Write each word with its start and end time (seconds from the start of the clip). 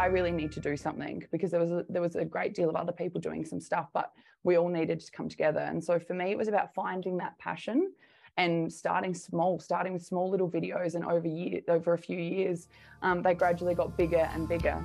I 0.00 0.06
really 0.06 0.30
need 0.30 0.50
to 0.52 0.60
do 0.60 0.78
something 0.78 1.22
because 1.30 1.50
there 1.50 1.60
was 1.60 1.70
a, 1.70 1.84
there 1.90 2.00
was 2.00 2.16
a 2.16 2.24
great 2.24 2.54
deal 2.54 2.70
of 2.70 2.74
other 2.74 2.90
people 2.90 3.20
doing 3.20 3.44
some 3.44 3.60
stuff, 3.60 3.88
but 3.92 4.12
we 4.44 4.56
all 4.56 4.70
needed 4.70 4.98
to 5.00 5.12
come 5.12 5.28
together. 5.28 5.60
And 5.60 5.84
so 5.84 5.98
for 5.98 6.14
me, 6.14 6.30
it 6.30 6.38
was 6.38 6.48
about 6.48 6.72
finding 6.72 7.18
that 7.18 7.38
passion 7.38 7.92
and 8.38 8.72
starting 8.72 9.12
small, 9.12 9.58
starting 9.58 9.92
with 9.92 10.02
small 10.02 10.30
little 10.30 10.48
videos, 10.48 10.94
and 10.94 11.04
over 11.04 11.28
year, 11.28 11.60
over 11.68 11.92
a 11.92 11.98
few 11.98 12.16
years, 12.16 12.68
um, 13.02 13.20
they 13.20 13.34
gradually 13.34 13.74
got 13.74 13.98
bigger 13.98 14.26
and 14.32 14.48
bigger. 14.48 14.82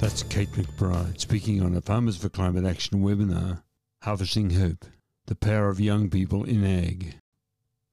That's 0.00 0.24
Kate 0.24 0.50
McBride 0.50 1.20
speaking 1.20 1.62
on 1.62 1.76
a 1.76 1.80
Farmers 1.80 2.16
for 2.16 2.28
Climate 2.28 2.64
Action 2.64 3.02
webinar, 3.02 3.62
Harvesting 4.02 4.50
Hope, 4.50 4.84
the 5.26 5.36
Power 5.36 5.68
of 5.68 5.78
Young 5.78 6.10
People 6.10 6.42
in 6.42 6.64
Ag. 6.64 7.20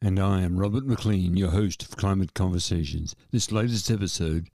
And 0.02 0.20
I 0.20 0.42
am 0.42 0.58
Robert 0.58 0.88
McLean, 0.88 1.38
your 1.38 1.52
host 1.52 1.84
of 1.84 1.98
Climate 1.98 2.34
Conversations. 2.34 3.16
This 3.30 3.52
latest 3.52 3.92
episode 3.92 4.50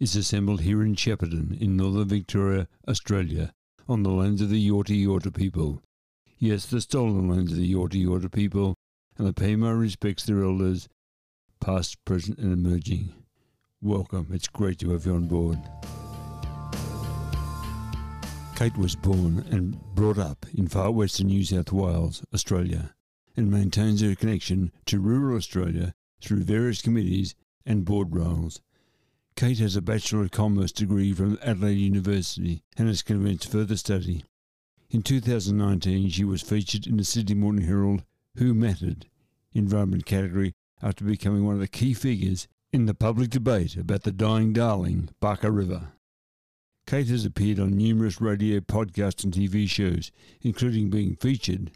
is 0.00 0.16
assembled 0.16 0.62
here 0.62 0.82
in 0.82 0.94
Shepparton 0.94 1.60
in 1.60 1.76
northern 1.76 2.08
Victoria, 2.08 2.66
Australia, 2.88 3.52
on 3.86 4.02
the 4.02 4.10
lands 4.10 4.40
of 4.40 4.48
the 4.48 4.68
Yorta 4.68 4.96
Yorta 4.96 5.32
people. 5.32 5.82
Yes, 6.38 6.64
the 6.64 6.80
stolen 6.80 7.28
lands 7.28 7.52
of 7.52 7.58
the 7.58 7.70
Yorta 7.70 8.02
Yorta 8.02 8.32
people, 8.32 8.74
and 9.18 9.28
I 9.28 9.32
pay 9.32 9.56
my 9.56 9.70
respects 9.70 10.24
to 10.24 10.34
their 10.34 10.44
elders, 10.44 10.88
past, 11.60 12.02
present, 12.06 12.38
and 12.38 12.50
emerging. 12.50 13.12
Welcome, 13.82 14.28
it's 14.32 14.48
great 14.48 14.78
to 14.78 14.90
have 14.92 15.04
you 15.04 15.14
on 15.14 15.26
board. 15.26 15.58
Kate 18.56 18.78
was 18.78 18.96
born 18.96 19.44
and 19.50 19.78
brought 19.94 20.18
up 20.18 20.46
in 20.54 20.66
far 20.66 20.90
western 20.90 21.26
New 21.26 21.44
South 21.44 21.72
Wales, 21.72 22.22
Australia, 22.32 22.94
and 23.36 23.50
maintains 23.50 24.00
her 24.00 24.14
connection 24.14 24.72
to 24.86 24.98
rural 24.98 25.36
Australia 25.36 25.92
through 26.22 26.44
various 26.44 26.80
committees 26.80 27.34
and 27.66 27.84
board 27.84 28.14
roles. 28.14 28.62
Kate 29.40 29.60
has 29.60 29.74
a 29.74 29.80
Bachelor 29.80 30.24
of 30.24 30.32
Commerce 30.32 30.70
degree 30.70 31.14
from 31.14 31.38
Adelaide 31.40 31.78
University 31.78 32.62
and 32.76 32.88
has 32.88 33.00
commenced 33.00 33.50
further 33.50 33.74
study. 33.74 34.22
In 34.90 35.00
2019, 35.00 36.10
she 36.10 36.24
was 36.24 36.42
featured 36.42 36.86
in 36.86 36.98
the 36.98 37.04
Sydney 37.04 37.36
Morning 37.36 37.64
Herald 37.64 38.02
Who 38.36 38.52
Mattered 38.52 39.06
environment 39.54 40.04
category 40.04 40.52
after 40.82 41.06
becoming 41.06 41.46
one 41.46 41.54
of 41.54 41.60
the 41.60 41.68
key 41.68 41.94
figures 41.94 42.48
in 42.70 42.84
the 42.84 42.92
public 42.92 43.30
debate 43.30 43.76
about 43.76 44.02
the 44.02 44.12
dying 44.12 44.52
darling, 44.52 45.08
Baaka 45.22 45.50
River. 45.50 45.92
Kate 46.86 47.08
has 47.08 47.24
appeared 47.24 47.58
on 47.58 47.78
numerous 47.78 48.20
radio, 48.20 48.60
podcasts, 48.60 49.24
and 49.24 49.32
TV 49.32 49.66
shows, 49.66 50.12
including 50.42 50.90
being 50.90 51.16
featured 51.16 51.70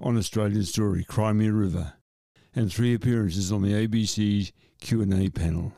on 0.00 0.16
Australian 0.16 0.62
Story 0.62 1.02
Cry 1.02 1.32
Me 1.32 1.48
a 1.48 1.52
River 1.52 1.94
and 2.54 2.72
three 2.72 2.94
appearances 2.94 3.50
on 3.50 3.62
the 3.62 3.72
ABC's 3.72 4.52
Q&A 4.80 5.30
panel. 5.30 5.72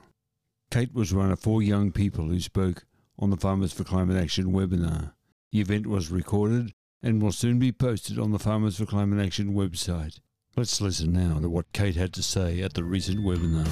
Kate 0.74 0.92
was 0.92 1.14
one 1.14 1.30
of 1.30 1.38
four 1.38 1.62
young 1.62 1.92
people 1.92 2.26
who 2.26 2.40
spoke 2.40 2.84
on 3.16 3.30
the 3.30 3.36
Farmers 3.36 3.72
for 3.72 3.84
Climate 3.84 4.20
Action 4.20 4.46
webinar. 4.46 5.12
The 5.52 5.60
event 5.60 5.86
was 5.86 6.10
recorded 6.10 6.72
and 7.00 7.22
will 7.22 7.30
soon 7.30 7.60
be 7.60 7.70
posted 7.70 8.18
on 8.18 8.32
the 8.32 8.40
Farmers 8.40 8.76
for 8.78 8.84
Climate 8.84 9.24
Action 9.24 9.54
website. 9.54 10.18
Let's 10.56 10.80
listen 10.80 11.12
now 11.12 11.38
to 11.38 11.48
what 11.48 11.72
Kate 11.72 11.94
had 11.94 12.12
to 12.14 12.24
say 12.24 12.60
at 12.60 12.74
the 12.74 12.82
recent 12.82 13.20
webinar. 13.20 13.68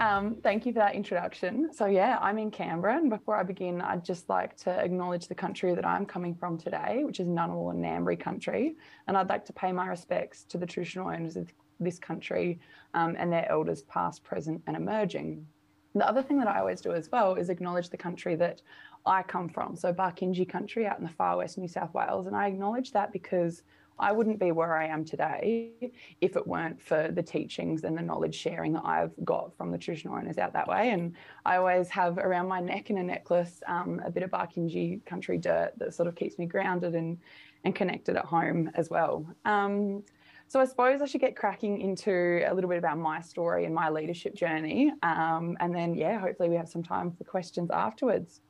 Um, 0.00 0.36
thank 0.42 0.64
you 0.64 0.72
for 0.72 0.78
that 0.78 0.94
introduction. 0.94 1.70
So, 1.74 1.84
yeah, 1.84 2.18
I'm 2.22 2.38
in 2.38 2.50
Canberra, 2.50 2.96
and 2.96 3.10
before 3.10 3.36
I 3.36 3.42
begin, 3.42 3.82
I'd 3.82 4.06
just 4.06 4.30
like 4.30 4.56
to 4.58 4.70
acknowledge 4.70 5.28
the 5.28 5.34
country 5.34 5.74
that 5.74 5.84
I'm 5.84 6.06
coming 6.06 6.34
from 6.34 6.56
today, 6.56 7.02
which 7.04 7.20
is 7.20 7.28
Ngunnawal 7.28 7.72
and 7.72 7.84
Ngambri 7.84 8.18
country. 8.18 8.76
And 9.06 9.18
I'd 9.18 9.28
like 9.28 9.44
to 9.44 9.52
pay 9.52 9.70
my 9.70 9.86
respects 9.86 10.44
to 10.44 10.56
the 10.56 10.64
traditional 10.64 11.08
owners 11.08 11.36
of 11.36 11.52
this 11.84 11.98
country 11.98 12.58
um, 12.94 13.16
and 13.18 13.32
their 13.32 13.50
elders, 13.50 13.82
past, 13.82 14.24
present, 14.24 14.62
and 14.66 14.76
emerging. 14.76 15.46
The 15.94 16.08
other 16.08 16.22
thing 16.22 16.38
that 16.38 16.48
I 16.48 16.58
always 16.58 16.80
do 16.80 16.92
as 16.92 17.10
well 17.12 17.34
is 17.34 17.50
acknowledge 17.50 17.90
the 17.90 17.96
country 17.96 18.34
that 18.36 18.62
I 19.06 19.22
come 19.22 19.48
from. 19.48 19.76
So, 19.76 19.92
Barkindji 19.92 20.48
country 20.48 20.86
out 20.86 20.98
in 20.98 21.04
the 21.04 21.10
far 21.10 21.36
west 21.36 21.58
New 21.58 21.68
South 21.68 21.94
Wales. 21.94 22.26
And 22.26 22.34
I 22.34 22.48
acknowledge 22.48 22.92
that 22.92 23.12
because 23.12 23.62
I 23.98 24.12
wouldn't 24.12 24.40
be 24.40 24.50
where 24.50 24.76
I 24.76 24.86
am 24.86 25.04
today 25.04 25.70
if 26.20 26.36
it 26.36 26.46
weren't 26.46 26.80
for 26.80 27.10
the 27.12 27.22
teachings 27.22 27.84
and 27.84 27.96
the 27.96 28.02
knowledge 28.02 28.34
sharing 28.34 28.72
that 28.72 28.84
I've 28.84 29.12
got 29.24 29.56
from 29.56 29.70
the 29.70 29.78
traditional 29.78 30.16
owners 30.16 30.38
out 30.38 30.52
that 30.54 30.66
way. 30.66 30.90
And 30.90 31.14
I 31.44 31.56
always 31.56 31.88
have 31.90 32.18
around 32.18 32.48
my 32.48 32.60
neck 32.60 32.90
in 32.90 32.98
a 32.98 33.04
necklace 33.04 33.62
um, 33.68 34.02
a 34.04 34.10
bit 34.10 34.24
of 34.24 34.30
Barkindji 34.30 35.04
country 35.04 35.38
dirt 35.38 35.74
that 35.78 35.94
sort 35.94 36.08
of 36.08 36.16
keeps 36.16 36.38
me 36.38 36.46
grounded 36.46 36.94
and, 36.94 37.18
and 37.64 37.74
connected 37.74 38.16
at 38.16 38.24
home 38.24 38.70
as 38.74 38.90
well. 38.90 39.26
Um, 39.44 40.02
so 40.54 40.60
I 40.60 40.66
suppose 40.66 41.02
I 41.02 41.06
should 41.06 41.20
get 41.20 41.34
cracking 41.34 41.80
into 41.80 42.44
a 42.48 42.54
little 42.54 42.70
bit 42.70 42.78
about 42.78 42.96
my 42.96 43.20
story 43.20 43.64
and 43.64 43.74
my 43.74 43.90
leadership 43.90 44.36
journey. 44.36 44.92
Um, 45.02 45.56
and 45.58 45.74
then, 45.74 45.96
yeah, 45.96 46.20
hopefully 46.20 46.48
we 46.48 46.54
have 46.54 46.68
some 46.68 46.84
time 46.84 47.10
for 47.10 47.24
questions 47.24 47.72
afterwards. 47.72 48.40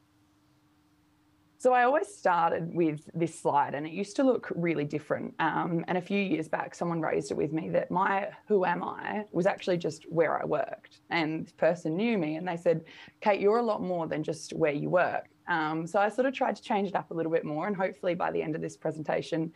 So 1.57 1.73
I 1.73 1.85
always 1.85 2.09
started 2.15 2.75
with 2.75 3.09
this 3.15 3.41
slide, 3.41 3.75
and 3.75 3.87
it 3.87 3.93
used 3.95 4.17
to 4.17 4.23
look 4.23 4.53
really 4.55 4.85
different. 4.85 5.33
Um, 5.39 5.83
and 5.89 5.97
a 5.97 6.03
few 6.03 6.21
years 6.21 6.47
back, 6.47 6.75
someone 6.75 7.01
raised 7.01 7.31
it 7.31 7.39
with 7.39 7.55
me 7.55 7.71
that 7.71 7.91
my 7.91 8.29
"Who 8.49 8.67
am 8.67 8.85
I?" 8.85 9.25
was 9.33 9.47
actually 9.47 9.79
just 9.79 10.05
where 10.13 10.39
I 10.39 10.45
worked, 10.45 11.01
and 11.09 11.47
this 11.47 11.53
person 11.53 11.97
knew 11.97 12.19
me, 12.19 12.37
and 12.37 12.47
they 12.47 12.59
said, 12.59 12.85
"Kate, 13.23 13.41
you're 13.41 13.61
a 13.61 13.63
lot 13.63 13.81
more 13.81 14.07
than 14.07 14.23
just 14.23 14.53
where 14.53 14.73
you 14.73 14.91
work." 14.91 15.31
Um, 15.49 15.87
so 15.87 15.99
I 16.01 16.11
sort 16.11 16.27
of 16.27 16.35
tried 16.35 16.57
to 16.57 16.63
change 16.63 16.89
it 16.89 16.97
up 16.97 17.13
a 17.13 17.15
little 17.15 17.33
bit 17.33 17.47
more, 17.47 17.67
and 17.67 17.75
hopefully 17.75 18.15
by 18.15 18.31
the 18.31 18.43
end 18.43 18.55
of 18.55 18.61
this 18.61 18.77
presentation, 18.77 19.51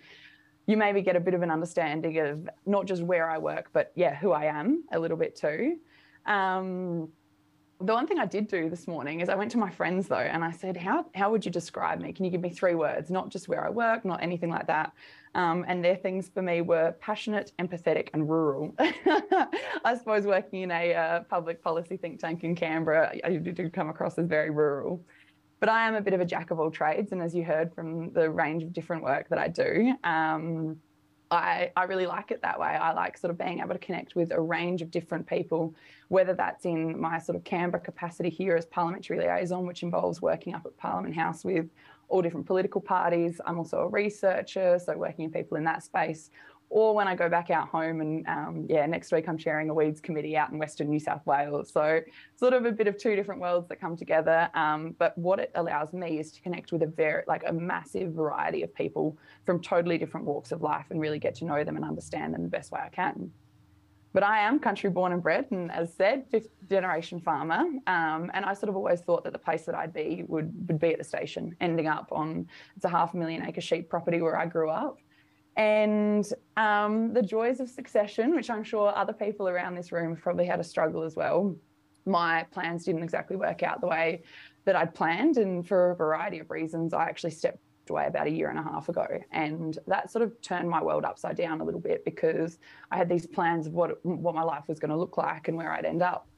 you 0.69 0.77
maybe 0.77 1.01
get 1.01 1.17
a 1.17 1.21
bit 1.21 1.33
of 1.33 1.41
an 1.41 1.51
understanding 1.51 2.19
of 2.19 2.49
not 2.67 2.85
just 2.85 3.03
where 3.03 3.29
I 3.29 3.39
work, 3.39 3.71
but 3.73 3.91
yeah, 3.95 4.15
who 4.15 4.33
I 4.33 4.45
am 4.45 4.85
a 4.93 4.99
little 4.99 5.17
bit 5.17 5.35
too. 5.35 5.79
Um, 6.27 7.09
the 7.81 7.95
one 7.95 8.07
thing 8.07 8.19
I 8.19 8.27
did 8.27 8.49
do 8.49 8.69
this 8.69 8.87
morning 8.87 9.21
is 9.21 9.31
I 9.31 9.35
went 9.35 9.51
to 9.53 9.59
my 9.59 9.71
friends 9.71 10.09
though 10.09 10.17
and 10.17 10.45
I 10.45 10.51
said, 10.51 10.77
How, 10.77 11.07
how 11.15 11.31
would 11.31 11.47
you 11.47 11.51
describe 11.51 12.01
me? 12.01 12.13
Can 12.13 12.27
you 12.27 12.31
give 12.31 12.43
me 12.43 12.51
three 12.51 12.75
words? 12.75 13.11
Not 13.11 13.31
just 13.31 13.49
where 13.49 13.65
I 13.65 13.71
work, 13.71 14.05
not 14.05 14.23
anything 14.23 14.51
like 14.51 14.67
that. 14.67 14.93
Um, 15.35 15.65
and 15.69 15.83
their 15.83 15.97
things 15.97 16.29
for 16.29 16.43
me 16.43 16.61
were 16.61 16.95
passionate, 17.01 17.53
empathetic, 17.59 18.09
and 18.13 18.29
rural. 18.29 18.75
I 18.79 19.97
suppose 19.97 20.27
working 20.27 20.63
in 20.63 20.71
a 20.71 20.95
uh, 20.95 21.21
public 21.31 21.63
policy 21.63 21.97
think 21.97 22.21
tank 22.21 22.45
in 22.45 22.55
Canberra, 22.55 23.15
I 23.25 23.37
do 23.37 23.71
come 23.71 23.89
across 23.89 24.19
as 24.19 24.27
very 24.27 24.51
rural. 24.51 25.03
But 25.61 25.69
I 25.69 25.89
am 25.89 25.95
a 25.95 26.01
bit 26.01 26.15
of 26.15 26.21
a 26.21 26.25
jack 26.25 26.51
of 26.51 26.61
all 26.61 26.71
trades. 26.71 27.13
And 27.13 27.21
as 27.21 27.35
you 27.35 27.45
heard 27.45 27.75
from 27.75 28.13
the 28.13 28.31
range 28.31 28.63
of 28.63 28.73
different 28.73 29.03
work 29.03 29.29
that 29.29 29.39
I 29.39 29.49
do, 29.49 29.95
um, 30.05 30.77
I, 31.31 31.71
I 31.77 31.85
really 31.85 32.07
like 32.07 32.31
it 32.31 32.41
that 32.43 32.59
way. 32.59 32.69
I 32.69 32.93
like 32.93 33.19
sort 33.19 33.31
of 33.31 33.39
being 33.39 33.59
able 33.61 33.75
to 33.75 33.79
connect 33.79 34.15
with 34.15 34.33
a 34.33 34.41
range 34.41 34.81
of 34.81 34.91
different 34.91 35.27
people, 35.27 35.75
whether 36.09 36.33
that's 36.33 36.65
in 36.65 36.99
my 36.99 37.19
sort 37.19 37.37
of 37.37 37.45
Canberra 37.45 37.83
capacity 37.83 38.31
here 38.31 38.57
as 38.57 38.65
parliamentary 38.67 39.19
liaison, 39.19 39.67
which 39.67 39.83
involves 39.83 40.23
working 40.23 40.55
up 40.55 40.65
at 40.65 40.77
Parliament 40.79 41.15
House 41.15 41.45
with 41.45 41.69
all 42.09 42.23
different 42.23 42.47
political 42.47 42.81
parties. 42.81 43.41
I'm 43.45 43.59
also 43.59 43.81
a 43.81 43.89
researcher, 43.89 44.79
so 44.79 44.97
working 44.97 45.27
with 45.27 45.35
people 45.35 45.59
in 45.59 45.65
that 45.65 45.83
space, 45.83 46.31
or 46.71 46.95
when 46.95 47.09
I 47.09 47.15
go 47.15 47.29
back 47.29 47.51
out 47.51 47.69
home 47.69 48.01
and 48.01 48.27
um, 48.27 48.67
yeah, 48.69 48.85
next 48.87 49.11
week 49.11 49.29
I'm 49.29 49.39
chairing 49.39 49.71
a 49.71 49.75
weeds 49.75 50.01
committee 50.01 50.37
out 50.37 50.51
in 50.51 50.59
Western 50.59 50.89
New 50.89 51.01
South 51.01 51.25
Wales. 51.27 51.71
So 51.73 52.01
sort 52.37 52.53
of 52.53 52.67
a 52.67 52.73
bit 52.73 52.87
of 52.87 52.99
two 52.99 53.17
different 53.17 53.41
worlds 53.41 53.69
that 53.69 53.81
come 53.81 53.97
together. 53.97 54.51
Um, 54.55 54.95
but 54.99 55.17
what 55.17 55.39
it 55.39 55.51
allows 55.55 55.93
me 55.93 56.19
is 56.19 56.31
to 56.33 56.43
connect 56.43 56.73
with 56.73 56.83
a 56.83 56.87
very 56.87 57.23
like 57.27 57.43
a 57.47 57.53
massive 57.53 58.13
variety 58.13 58.63
of 58.63 58.75
people 58.75 59.17
from 59.47 59.61
totally 59.61 59.97
different 59.97 60.27
walks 60.27 60.53
of 60.53 60.63
life 60.63 60.87
and 60.91 61.01
really 61.01 61.19
get 61.19 61.35
to 61.37 61.45
know 61.45 61.65
them 61.65 61.77
and 61.77 61.85
understand 61.85 62.35
them 62.35 62.43
the 62.43 62.49
best 62.49 62.71
way 62.71 62.81
I 62.85 62.91
can. 62.91 63.31
But 64.13 64.23
I 64.23 64.41
am 64.41 64.59
country 64.59 64.89
born 64.89 65.13
and 65.13 65.23
bred, 65.23 65.47
and 65.51 65.71
as 65.71 65.93
said, 65.93 66.25
fifth 66.31 66.49
generation 66.69 67.21
farmer. 67.21 67.59
Um, 67.87 68.31
and 68.33 68.45
I 68.45 68.55
sort 68.55 68.71
of 68.71 68.77
always 68.77 69.01
thought 69.01 69.23
that 69.25 69.35
the 69.35 69.39
place 69.39 69.65
that 69.67 69.75
I'd 69.75 69.93
be 69.93 70.25
would, 70.27 70.53
would 70.67 70.81
be 70.81 70.93
at 70.93 70.99
the 70.99 71.05
station, 71.05 71.55
ending 71.61 71.89
up 71.89 72.09
on 72.11 72.49
it's 72.75 72.87
a 72.87 72.89
half 72.89 73.13
a 73.13 73.17
million 73.19 73.47
acre 73.47 73.61
sheep 73.61 73.91
property 73.91 74.23
where 74.23 74.39
I 74.39 74.47
grew 74.47 74.71
up 74.71 74.99
and 75.59 76.33
um, 76.57 77.13
the 77.13 77.21
joys 77.21 77.59
of 77.59 77.69
succession, 77.69 78.35
which 78.35 78.49
I'm 78.49 78.63
sure 78.63 78.97
other 78.97 79.13
people 79.13 79.49
around 79.49 79.75
this 79.75 79.91
room 79.91 80.15
have 80.15 80.23
probably 80.23 80.47
had 80.47 80.61
a 80.61 80.65
struggle 80.65 81.03
as 81.03 81.17
well. 81.17 81.57
My 82.07 82.47
plans 82.53 82.85
didn't 82.85 83.03
exactly 83.03 83.37
work 83.37 83.65
out 83.65 83.81
the 83.81 83.89
way 83.89 84.23
that 84.65 84.77
I'd 84.77 84.95
planned, 84.95 85.37
and 85.37 85.67
for 85.67 85.91
a 85.91 85.97
variety 85.97 86.39
of 86.39 86.49
reasons, 86.49 86.95
I 86.95 87.05
actually 87.07 87.33
stepped 87.33 87.59
away 87.91 88.07
about 88.07 88.29
a 88.29 88.31
year 88.31 88.51
and 88.51 88.59
a 88.59 88.63
half 88.63 88.89
ago, 88.89 89.07
and 89.33 89.77
that 89.89 90.13
sort 90.13 90.23
of 90.23 90.41
turned 90.41 90.71
my 90.71 90.81
world 90.83 91.05
upside 91.05 91.37
down 91.37 91.61
a 91.61 91.65
little 91.65 91.81
bit 91.81 92.05
because 92.05 92.59
I 92.93 92.97
had 92.97 93.09
these 93.09 93.27
plans 93.27 93.67
of 93.67 93.73
what 93.73 93.99
what 94.05 94.37
my 94.37 94.43
life 94.43 94.65
was 94.69 94.79
going 94.79 94.91
to 94.91 94.97
look 94.97 95.19
like 95.19 95.49
and 95.49 95.57
where 95.57 95.73
I'd 95.73 95.85
end 95.85 96.03
up. 96.03 96.29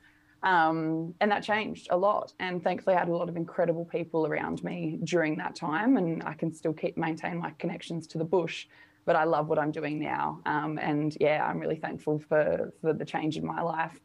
Um, 0.43 1.15
and 1.21 1.31
that 1.31 1.43
changed 1.43 1.89
a 1.91 1.97
lot. 1.99 2.33
And 2.41 2.65
thankfully, 2.65 2.97
I 2.97 3.01
had 3.01 3.09
a 3.09 3.15
lot 3.15 3.29
of 3.29 3.37
incredible 3.37 3.85
people 3.85 4.27
around 4.27 4.65
me 4.65 4.99
during 5.05 5.37
that 5.37 5.55
time, 5.55 5.99
and 5.99 6.23
I 6.23 6.33
can 6.33 6.55
still 6.55 6.73
keep 6.73 6.97
maintain 6.97 7.37
my 7.37 7.51
connections 7.59 8.07
to 8.09 8.19
the 8.19 8.25
bush 8.25 8.67
but 9.05 9.17
I 9.17 9.25
love 9.25 9.49
what 9.49 9.59
I'm 9.59 9.71
doing 9.71 9.99
now. 9.99 10.41
Um, 10.47 10.79
and 10.79 11.17
yeah, 11.21 11.45
I'm 11.45 11.59
really 11.59 11.77
thankful 11.77 12.19
for, 12.19 12.73
for 12.81 12.93
the 12.93 13.05
change 13.05 13.37
in 13.37 13.47
my 13.47 13.63
life. 13.63 14.01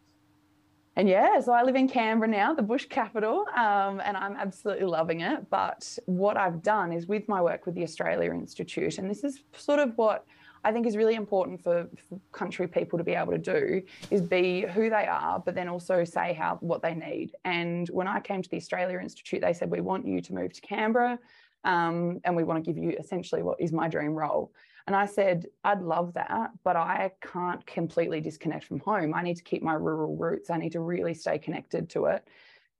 And 0.97 1.09
yeah, 1.09 1.41
so 1.41 1.51
I 1.51 1.63
live 1.63 1.75
in 1.75 1.89
Canberra 1.89 2.29
now, 2.29 2.53
the 2.53 2.61
bush 2.61 2.85
capital, 2.85 3.45
um, 3.55 4.01
and 4.05 4.15
I'm 4.15 4.37
absolutely 4.37 4.85
loving 4.85 5.21
it. 5.21 5.49
But 5.49 5.97
what 6.05 6.37
I've 6.37 6.63
done 6.63 6.93
is 6.93 7.05
with 7.05 7.27
my 7.27 7.41
work 7.41 7.65
with 7.65 7.75
the 7.75 7.83
Australia 7.83 8.31
Institute, 8.31 8.97
and 8.97 9.09
this 9.09 9.25
is 9.25 9.41
sort 9.57 9.79
of 9.79 9.97
what 9.97 10.25
I 10.63 10.71
think 10.71 10.87
is 10.87 10.95
really 10.95 11.15
important 11.15 11.61
for, 11.61 11.87
for, 12.09 12.19
country 12.31 12.67
people 12.67 12.97
to 12.97 13.03
be 13.03 13.13
able 13.13 13.33
to 13.33 13.37
do 13.37 13.83
is 14.09 14.21
be 14.21 14.61
who 14.61 14.89
they 14.89 15.05
are, 15.05 15.39
but 15.45 15.53
then 15.53 15.67
also 15.67 16.05
say 16.05 16.33
how 16.33 16.57
what 16.61 16.81
they 16.81 16.95
need. 16.95 17.35
And 17.43 17.87
when 17.89 18.07
I 18.07 18.19
came 18.21 18.41
to 18.41 18.49
the 18.49 18.57
Australia 18.57 18.99
Institute, 18.99 19.41
they 19.41 19.53
said 19.53 19.69
we 19.69 19.81
want 19.81 20.07
you 20.07 20.21
to 20.21 20.33
move 20.33 20.53
to 20.53 20.61
Canberra, 20.61 21.19
um, 21.65 22.21
and 22.23 22.35
we 22.37 22.43
want 22.43 22.63
to 22.63 22.73
give 22.73 22.81
you 22.81 22.91
essentially 22.97 23.43
what 23.43 23.59
is 23.59 23.73
my 23.73 23.89
dream 23.89 24.15
role. 24.15 24.53
And 24.87 24.95
I 24.95 25.07
said, 25.07 25.47
I'd 25.63 25.81
love 25.81 26.13
that, 26.13 26.51
but 26.63 26.75
I 26.75 27.11
can't 27.21 27.65
completely 27.65 28.21
disconnect 28.21 28.65
from 28.65 28.79
home. 28.79 29.13
I 29.15 29.23
need 29.23 29.37
to 29.37 29.43
keep 29.43 29.63
my 29.63 29.73
rural 29.73 30.15
roots. 30.15 30.49
I 30.51 30.57
need 30.57 30.73
to 30.73 30.79
really 30.79 31.15
stay 31.15 31.39
connected 31.39 31.89
to 31.91 32.05
it 32.05 32.27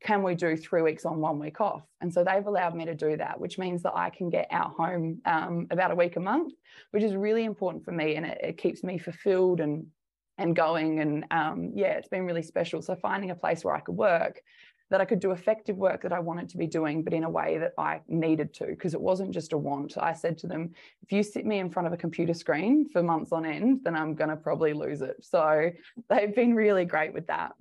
can 0.06 0.22
we 0.22 0.36
do 0.36 0.56
three 0.56 0.84
weeks 0.84 1.04
on, 1.04 1.20
one 1.20 1.40
week 1.40 1.60
off? 1.60 1.82
And 2.00 2.14
so 2.14 2.24
they've 2.24 2.46
allowed 2.46 2.76
me 2.76 2.86
to 2.86 2.94
do 2.94 3.18
that, 3.18 3.40
which 3.40 3.58
means 3.58 3.82
that 3.84 3.96
I 3.96 4.12
can 4.12 4.30
get 4.30 4.48
out 4.52 4.74
home 4.74 5.20
um, 5.26 5.68
about 5.72 5.92
a 5.92 5.96
week 5.96 6.16
a 6.16 6.20
month, 6.20 6.54
which 6.92 7.02
is 7.02 7.16
really 7.16 7.44
important 7.44 7.84
for 7.84 7.92
me. 7.92 8.16
And 8.16 8.26
it, 8.26 8.38
it 8.42 8.58
keeps 8.58 8.84
me 8.84 8.98
fulfilled 8.98 9.60
and 9.60 9.88
and 10.38 10.56
going. 10.56 11.00
And 11.00 11.26
um, 11.32 11.72
yeah, 11.74 11.94
it's 11.94 12.10
been 12.10 12.26
really 12.26 12.44
special. 12.44 12.82
So 12.82 12.96
finding 12.96 13.32
a 13.32 13.36
place 13.36 13.64
where 13.64 13.74
I 13.74 13.80
could 13.80 13.96
work, 13.96 14.42
that 14.90 15.02
I 15.02 15.06
could 15.06 15.20
do 15.20 15.32
effective 15.32 15.78
work 15.78 16.04
that 16.04 16.14
I 16.14 16.20
wanted 16.20 16.50
to 16.50 16.58
be 16.58 16.68
doing, 16.68 17.04
but 17.04 17.14
in 17.14 17.24
a 17.24 17.30
way 17.30 17.58
that 17.58 17.74
I 17.78 18.02
needed 18.08 18.54
to, 18.56 18.68
because 18.68 18.94
it 18.94 19.02
wasn't 19.02 19.32
just 19.32 19.54
a 19.54 19.58
want. 19.58 19.98
I 19.98 20.14
said 20.14 20.38
to 20.40 20.48
them, 20.48 20.72
if 21.02 21.12
you 21.12 21.24
sit 21.24 21.46
me 21.46 21.60
in 21.60 21.70
front 21.70 21.88
of 21.88 21.94
a 21.94 21.98
computer 21.98 22.34
screen 22.34 22.88
for 22.90 23.02
months 23.02 23.32
on 23.32 23.46
end, 23.46 23.82
then 23.84 23.96
I'm 23.96 24.14
going 24.14 24.30
to 24.30 24.36
probably 24.36 24.74
lose 24.74 25.02
it. 25.02 25.18
So 25.22 25.72
they've 26.10 26.36
been 26.36 26.54
really 26.54 26.86
great 26.86 27.14
with 27.14 27.28
that. 27.28 27.54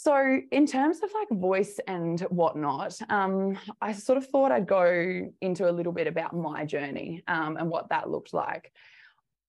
So, 0.00 0.38
in 0.52 0.64
terms 0.64 1.00
of 1.02 1.10
like 1.12 1.28
voice 1.28 1.80
and 1.88 2.20
whatnot, 2.20 2.96
um, 3.10 3.58
I 3.82 3.92
sort 3.92 4.16
of 4.16 4.28
thought 4.28 4.52
I'd 4.52 4.68
go 4.68 5.28
into 5.40 5.68
a 5.68 5.72
little 5.72 5.90
bit 5.90 6.06
about 6.06 6.36
my 6.36 6.64
journey 6.64 7.24
um, 7.26 7.56
and 7.56 7.68
what 7.68 7.88
that 7.88 8.08
looked 8.08 8.32
like. 8.32 8.72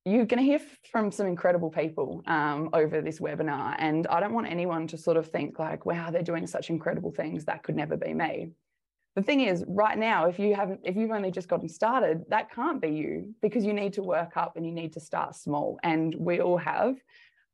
You're 0.09 0.25
going 0.25 0.39
to 0.39 0.43
hear 0.43 0.59
from 0.91 1.11
some 1.11 1.27
incredible 1.27 1.69
people 1.69 2.23
um, 2.25 2.71
over 2.73 2.99
this 2.99 3.19
webinar, 3.19 3.75
and 3.77 4.07
I 4.07 4.19
don't 4.19 4.33
want 4.33 4.47
anyone 4.47 4.87
to 4.87 4.97
sort 4.97 5.17
of 5.17 5.27
think 5.27 5.59
like, 5.59 5.85
"Wow, 5.85 6.09
they're 6.09 6.23
doing 6.23 6.47
such 6.47 6.71
incredible 6.71 7.11
things. 7.11 7.45
That 7.45 7.61
could 7.61 7.75
never 7.75 7.95
be 7.95 8.15
me." 8.15 8.49
The 9.15 9.21
thing 9.21 9.41
is, 9.41 9.63
right 9.67 9.97
now, 9.97 10.25
if 10.25 10.39
you 10.39 10.55
haven't, 10.55 10.79
if 10.83 10.95
you've 10.95 11.11
only 11.11 11.29
just 11.29 11.47
gotten 11.47 11.69
started, 11.69 12.23
that 12.29 12.51
can't 12.51 12.81
be 12.81 12.89
you 12.89 13.35
because 13.39 13.63
you 13.63 13.71
need 13.71 13.93
to 13.93 14.01
work 14.01 14.35
up 14.35 14.55
and 14.55 14.65
you 14.65 14.71
need 14.71 14.93
to 14.93 14.99
start 14.99 15.35
small, 15.35 15.77
and 15.83 16.15
we 16.15 16.41
all 16.41 16.57
have. 16.57 16.95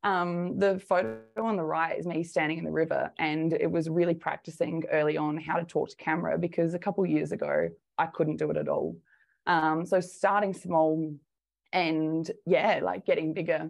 Um, 0.02 0.58
the 0.58 0.78
photo 0.78 1.18
on 1.36 1.56
the 1.56 1.64
right 1.64 1.98
is 1.98 2.06
me 2.06 2.22
standing 2.22 2.56
in 2.56 2.64
the 2.64 2.70
river, 2.70 3.12
and 3.18 3.52
it 3.52 3.70
was 3.70 3.90
really 3.90 4.14
practicing 4.14 4.82
early 4.90 5.18
on 5.18 5.36
how 5.36 5.56
to 5.56 5.64
talk 5.64 5.90
to 5.90 5.96
camera 5.96 6.38
because 6.38 6.72
a 6.72 6.78
couple 6.78 7.04
years 7.04 7.32
ago 7.32 7.68
I 7.98 8.06
couldn't 8.06 8.36
do 8.36 8.50
it 8.50 8.56
at 8.56 8.68
all. 8.68 8.96
Um, 9.46 9.84
so 9.84 10.00
starting 10.00 10.54
small 10.54 11.14
and 11.72 12.30
yeah, 12.46 12.80
like 12.82 13.06
getting 13.06 13.34
bigger. 13.34 13.68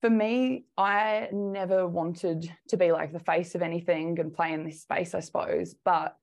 For 0.00 0.10
me, 0.10 0.64
I 0.76 1.28
never 1.32 1.86
wanted 1.86 2.52
to 2.68 2.76
be 2.76 2.90
like 2.90 3.12
the 3.12 3.20
face 3.20 3.54
of 3.54 3.62
anything 3.62 4.18
and 4.18 4.34
play 4.34 4.52
in 4.52 4.64
this 4.64 4.82
space, 4.82 5.14
I 5.14 5.20
suppose. 5.20 5.74
But 5.84 6.16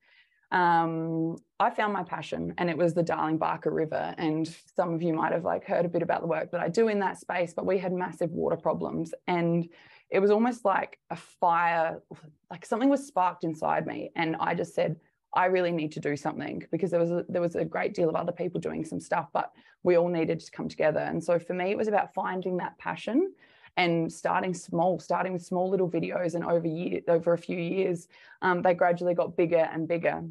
um, 0.52 1.38
I 1.60 1.70
found 1.70 1.94
my 1.94 2.04
passion 2.04 2.54
and 2.58 2.70
it 2.70 2.78
was 2.78 2.94
the 2.94 3.04
Darling 3.04 3.40
Baaka 3.40 3.72
River. 3.72 4.14
And 4.18 4.54
some 4.76 4.94
of 4.94 5.02
you 5.02 5.14
might 5.14 5.32
have 5.32 5.46
like 5.46 5.66
heard 5.66 5.86
a 5.86 5.90
bit 5.90 6.02
about 6.02 6.22
the 6.22 6.28
work 6.28 6.52
that 6.52 6.62
I 6.62 6.70
do 6.70 6.88
in 6.88 7.00
that 7.00 7.20
space, 7.20 7.54
but 7.54 7.66
we 7.66 7.78
had 7.78 7.94
massive 7.94 8.32
water 8.32 8.58
problems. 8.58 9.14
And 9.28 9.70
it 10.10 10.20
was 10.20 10.32
almost 10.32 10.66
like 10.66 10.98
a 11.10 11.16
fire, 11.16 12.02
like 12.50 12.66
something 12.66 12.90
was 12.90 13.08
sparked 13.08 13.44
inside 13.44 13.86
me. 13.86 14.12
And 14.16 14.36
I 14.40 14.56
just 14.56 14.74
said, 14.74 14.98
I 15.34 15.46
really 15.46 15.72
need 15.72 15.92
to 15.94 16.00
do 16.00 16.16
something 16.16 16.64
because 16.72 16.92
there 16.92 17.00
was 17.00 17.12
a, 17.12 17.26
there 17.30 17.42
was 17.42 17.56
a 17.56 17.66
great 17.66 17.94
deal 17.94 18.10
of 18.10 18.16
other 18.16 18.32
people 18.32 18.60
doing 18.60 18.84
some 18.84 19.00
stuff, 19.00 19.28
but 19.32 19.52
we 19.84 19.98
all 19.98 20.08
needed 20.08 20.40
to 20.40 20.52
come 20.52 20.68
together. 20.68 21.00
And 21.00 21.24
so 21.24 21.38
for 21.38 21.54
me, 21.54 21.72
it 21.72 21.78
was 21.78 21.88
about 21.88 22.14
finding 22.14 22.58
that 22.58 22.78
passion 22.78 23.32
and 23.78 24.12
starting 24.12 24.54
small, 24.54 25.00
starting 25.00 25.32
with 25.32 25.44
small 25.44 25.70
little 25.70 25.90
videos, 25.90 26.36
and 26.36 26.44
over 26.44 26.68
year, 26.68 27.02
over 27.08 27.34
a 27.34 27.38
few 27.38 27.58
years, 27.58 28.08
um, 28.42 28.62
they 28.62 28.74
gradually 28.74 29.14
got 29.14 29.38
bigger 29.38 29.70
and 29.72 29.88
bigger. 29.88 30.24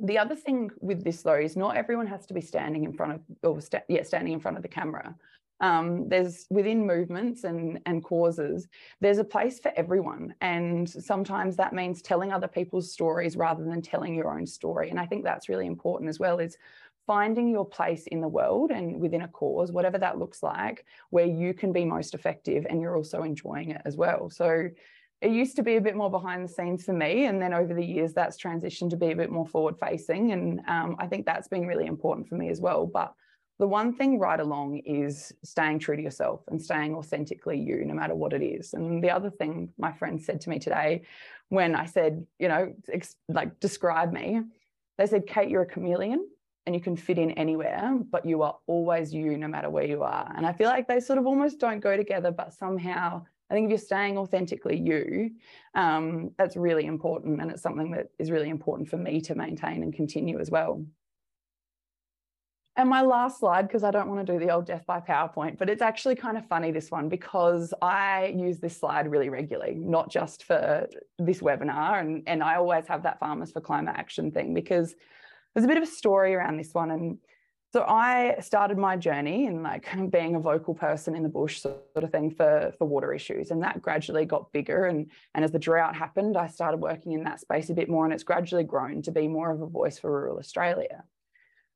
The 0.00 0.18
other 0.18 0.34
thing 0.34 0.70
with 0.80 1.04
this 1.04 1.22
though 1.22 1.34
is 1.34 1.56
not 1.56 1.76
everyone 1.76 2.08
has 2.08 2.26
to 2.26 2.34
be 2.34 2.40
standing 2.40 2.84
in 2.84 2.92
front 2.92 3.12
of 3.12 3.20
or 3.42 3.60
yeah, 3.88 4.02
standing 4.02 4.32
in 4.32 4.40
front 4.40 4.56
of 4.56 4.62
the 4.62 4.68
camera. 4.68 5.14
Um, 5.60 6.08
there's 6.08 6.46
within 6.50 6.86
movements 6.86 7.44
and, 7.44 7.80
and 7.86 8.02
causes, 8.02 8.66
there's 9.00 9.18
a 9.18 9.24
place 9.24 9.60
for 9.60 9.72
everyone. 9.76 10.34
And 10.40 10.88
sometimes 10.88 11.56
that 11.56 11.72
means 11.72 12.02
telling 12.02 12.32
other 12.32 12.48
people's 12.48 12.92
stories 12.92 13.36
rather 13.36 13.64
than 13.64 13.80
telling 13.80 14.14
your 14.14 14.36
own 14.36 14.46
story. 14.46 14.90
And 14.90 14.98
I 14.98 15.06
think 15.06 15.24
that's 15.24 15.48
really 15.48 15.66
important 15.66 16.08
as 16.08 16.18
well 16.18 16.38
is 16.38 16.58
finding 17.06 17.48
your 17.48 17.66
place 17.66 18.06
in 18.08 18.20
the 18.20 18.28
world 18.28 18.70
and 18.70 18.98
within 19.00 19.22
a 19.22 19.28
cause, 19.28 19.70
whatever 19.70 19.98
that 19.98 20.18
looks 20.18 20.42
like, 20.42 20.84
where 21.10 21.26
you 21.26 21.54
can 21.54 21.72
be 21.72 21.84
most 21.84 22.14
effective 22.14 22.66
and 22.68 22.80
you're 22.80 22.96
also 22.96 23.22
enjoying 23.22 23.70
it 23.70 23.82
as 23.84 23.96
well. 23.96 24.30
So 24.30 24.68
it 25.20 25.30
used 25.30 25.56
to 25.56 25.62
be 25.62 25.76
a 25.76 25.80
bit 25.80 25.96
more 25.96 26.10
behind 26.10 26.44
the 26.44 26.52
scenes 26.52 26.84
for 26.84 26.92
me. 26.92 27.26
And 27.26 27.40
then 27.40 27.54
over 27.54 27.74
the 27.74 27.84
years, 27.84 28.12
that's 28.12 28.36
transitioned 28.36 28.90
to 28.90 28.96
be 28.96 29.12
a 29.12 29.16
bit 29.16 29.30
more 29.30 29.46
forward 29.46 29.78
facing. 29.78 30.32
And 30.32 30.60
um, 30.66 30.96
I 30.98 31.06
think 31.06 31.24
that's 31.24 31.48
been 31.48 31.66
really 31.66 31.86
important 31.86 32.28
for 32.28 32.34
me 32.34 32.50
as 32.50 32.60
well. 32.60 32.86
But 32.86 33.14
the 33.58 33.66
one 33.66 33.94
thing 33.94 34.18
right 34.18 34.40
along 34.40 34.78
is 34.78 35.32
staying 35.44 35.78
true 35.78 35.96
to 35.96 36.02
yourself 36.02 36.40
and 36.48 36.60
staying 36.60 36.94
authentically 36.94 37.58
you, 37.58 37.84
no 37.84 37.94
matter 37.94 38.14
what 38.14 38.32
it 38.32 38.42
is. 38.42 38.74
And 38.74 39.02
the 39.02 39.10
other 39.10 39.30
thing 39.30 39.72
my 39.78 39.92
friend 39.92 40.20
said 40.20 40.40
to 40.42 40.50
me 40.50 40.58
today, 40.58 41.02
when 41.50 41.76
I 41.76 41.86
said, 41.86 42.26
you 42.38 42.48
know, 42.48 42.74
like 43.28 43.60
describe 43.60 44.12
me, 44.12 44.40
they 44.98 45.06
said, 45.06 45.26
Kate, 45.26 45.48
you're 45.48 45.62
a 45.62 45.66
chameleon 45.66 46.26
and 46.66 46.74
you 46.74 46.80
can 46.80 46.96
fit 46.96 47.18
in 47.18 47.32
anywhere, 47.32 47.96
but 48.10 48.26
you 48.26 48.42
are 48.42 48.56
always 48.66 49.12
you 49.12 49.36
no 49.36 49.46
matter 49.46 49.70
where 49.70 49.84
you 49.84 50.02
are. 50.02 50.32
And 50.36 50.46
I 50.46 50.52
feel 50.52 50.68
like 50.68 50.88
they 50.88 50.98
sort 50.98 51.18
of 51.18 51.26
almost 51.26 51.60
don't 51.60 51.80
go 51.80 51.96
together, 51.96 52.32
but 52.32 52.54
somehow 52.54 53.24
I 53.50 53.54
think 53.54 53.66
if 53.66 53.70
you're 53.70 53.78
staying 53.78 54.16
authentically 54.18 54.78
you, 54.80 55.30
um, 55.74 56.30
that's 56.38 56.56
really 56.56 56.86
important. 56.86 57.40
And 57.40 57.50
it's 57.50 57.62
something 57.62 57.90
that 57.92 58.08
is 58.18 58.30
really 58.30 58.48
important 58.48 58.88
for 58.88 58.96
me 58.96 59.20
to 59.22 59.34
maintain 59.34 59.82
and 59.82 59.92
continue 59.92 60.40
as 60.40 60.50
well. 60.50 60.84
And 62.76 62.90
my 62.90 63.02
last 63.02 63.38
slide, 63.38 63.68
because 63.68 63.84
I 63.84 63.92
don't 63.92 64.08
want 64.08 64.26
to 64.26 64.32
do 64.32 64.38
the 64.44 64.52
old 64.52 64.66
death 64.66 64.84
by 64.84 64.98
PowerPoint, 64.98 65.58
but 65.58 65.70
it's 65.70 65.82
actually 65.82 66.16
kind 66.16 66.36
of 66.36 66.44
funny, 66.48 66.72
this 66.72 66.90
one, 66.90 67.08
because 67.08 67.72
I 67.80 68.34
use 68.36 68.58
this 68.58 68.76
slide 68.76 69.08
really 69.08 69.28
regularly, 69.28 69.74
not 69.76 70.10
just 70.10 70.42
for 70.42 70.88
this 71.18 71.38
webinar. 71.38 72.00
And, 72.00 72.24
and 72.26 72.42
I 72.42 72.56
always 72.56 72.88
have 72.88 73.04
that 73.04 73.20
Farmers 73.20 73.52
for 73.52 73.60
Climate 73.60 73.94
Action 73.96 74.32
thing 74.32 74.54
because 74.54 74.96
there's 75.54 75.64
a 75.64 75.68
bit 75.68 75.76
of 75.76 75.84
a 75.84 75.86
story 75.86 76.34
around 76.34 76.56
this 76.56 76.74
one. 76.74 76.90
And 76.90 77.18
so 77.72 77.84
I 77.86 78.38
started 78.40 78.76
my 78.76 78.96
journey 78.96 79.46
in 79.46 79.62
like 79.62 79.86
being 80.10 80.34
a 80.34 80.40
vocal 80.40 80.74
person 80.74 81.14
in 81.14 81.22
the 81.22 81.28
bush 81.28 81.60
sort 81.60 81.78
of 81.94 82.10
thing 82.10 82.32
for, 82.32 82.72
for 82.76 82.88
water 82.88 83.14
issues. 83.14 83.52
And 83.52 83.62
that 83.62 83.82
gradually 83.82 84.24
got 84.24 84.52
bigger. 84.52 84.86
And, 84.86 85.12
and 85.36 85.44
as 85.44 85.52
the 85.52 85.60
drought 85.60 85.94
happened, 85.94 86.36
I 86.36 86.48
started 86.48 86.78
working 86.78 87.12
in 87.12 87.22
that 87.22 87.38
space 87.38 87.70
a 87.70 87.74
bit 87.74 87.88
more. 87.88 88.04
And 88.04 88.12
it's 88.12 88.24
gradually 88.24 88.64
grown 88.64 89.00
to 89.02 89.12
be 89.12 89.28
more 89.28 89.52
of 89.52 89.62
a 89.62 89.66
voice 89.66 89.96
for 89.96 90.10
rural 90.10 90.38
Australia. 90.38 91.04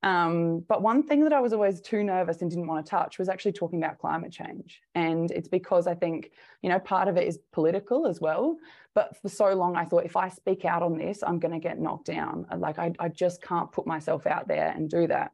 Um, 0.03 0.61
but 0.69 0.81
one 0.81 1.03
thing 1.03 1.25
that 1.25 1.33
I 1.33 1.41
was 1.41 1.53
always 1.53 1.81
too 1.81 2.05
nervous 2.05 2.41
and 2.41 2.51
didn't 2.51 2.69
want 2.69 2.85
to 2.85 2.89
touch 2.89 3.19
was 3.19 3.29
actually 3.29 3.53
talking 3.53 3.83
about 3.83 3.99
climate 3.99 4.31
change. 4.31 4.81
And 4.95 5.31
it's 5.31 5.49
because 5.49 5.89
I 5.89 5.95
think, 5.95 6.31
you 6.63 6.69
know, 6.69 6.79
part 6.79 7.09
of 7.09 7.17
it 7.17 7.27
is 7.27 7.39
political 7.53 8.07
as 8.07 8.21
well. 8.21 8.57
But 8.95 9.21
for 9.21 9.29
so 9.29 9.53
long, 9.55 9.77
I 9.77 9.85
thought 9.85 10.05
if 10.05 10.17
I 10.17 10.29
speak 10.29 10.65
out 10.65 10.83
on 10.83 10.97
this, 10.97 11.23
I'm 11.27 11.41
going 11.41 11.53
to 11.53 11.59
get 11.59 11.81
knocked 11.81 12.07
down. 12.07 12.47
Like, 12.57 12.79
I, 12.79 12.93
I 13.01 13.09
just 13.09 13.43
can't 13.43 13.73
put 13.73 13.87
myself 13.87 14.27
out 14.27 14.47
there 14.47 14.73
and 14.75 14.89
do 14.89 15.09
that. 15.09 15.33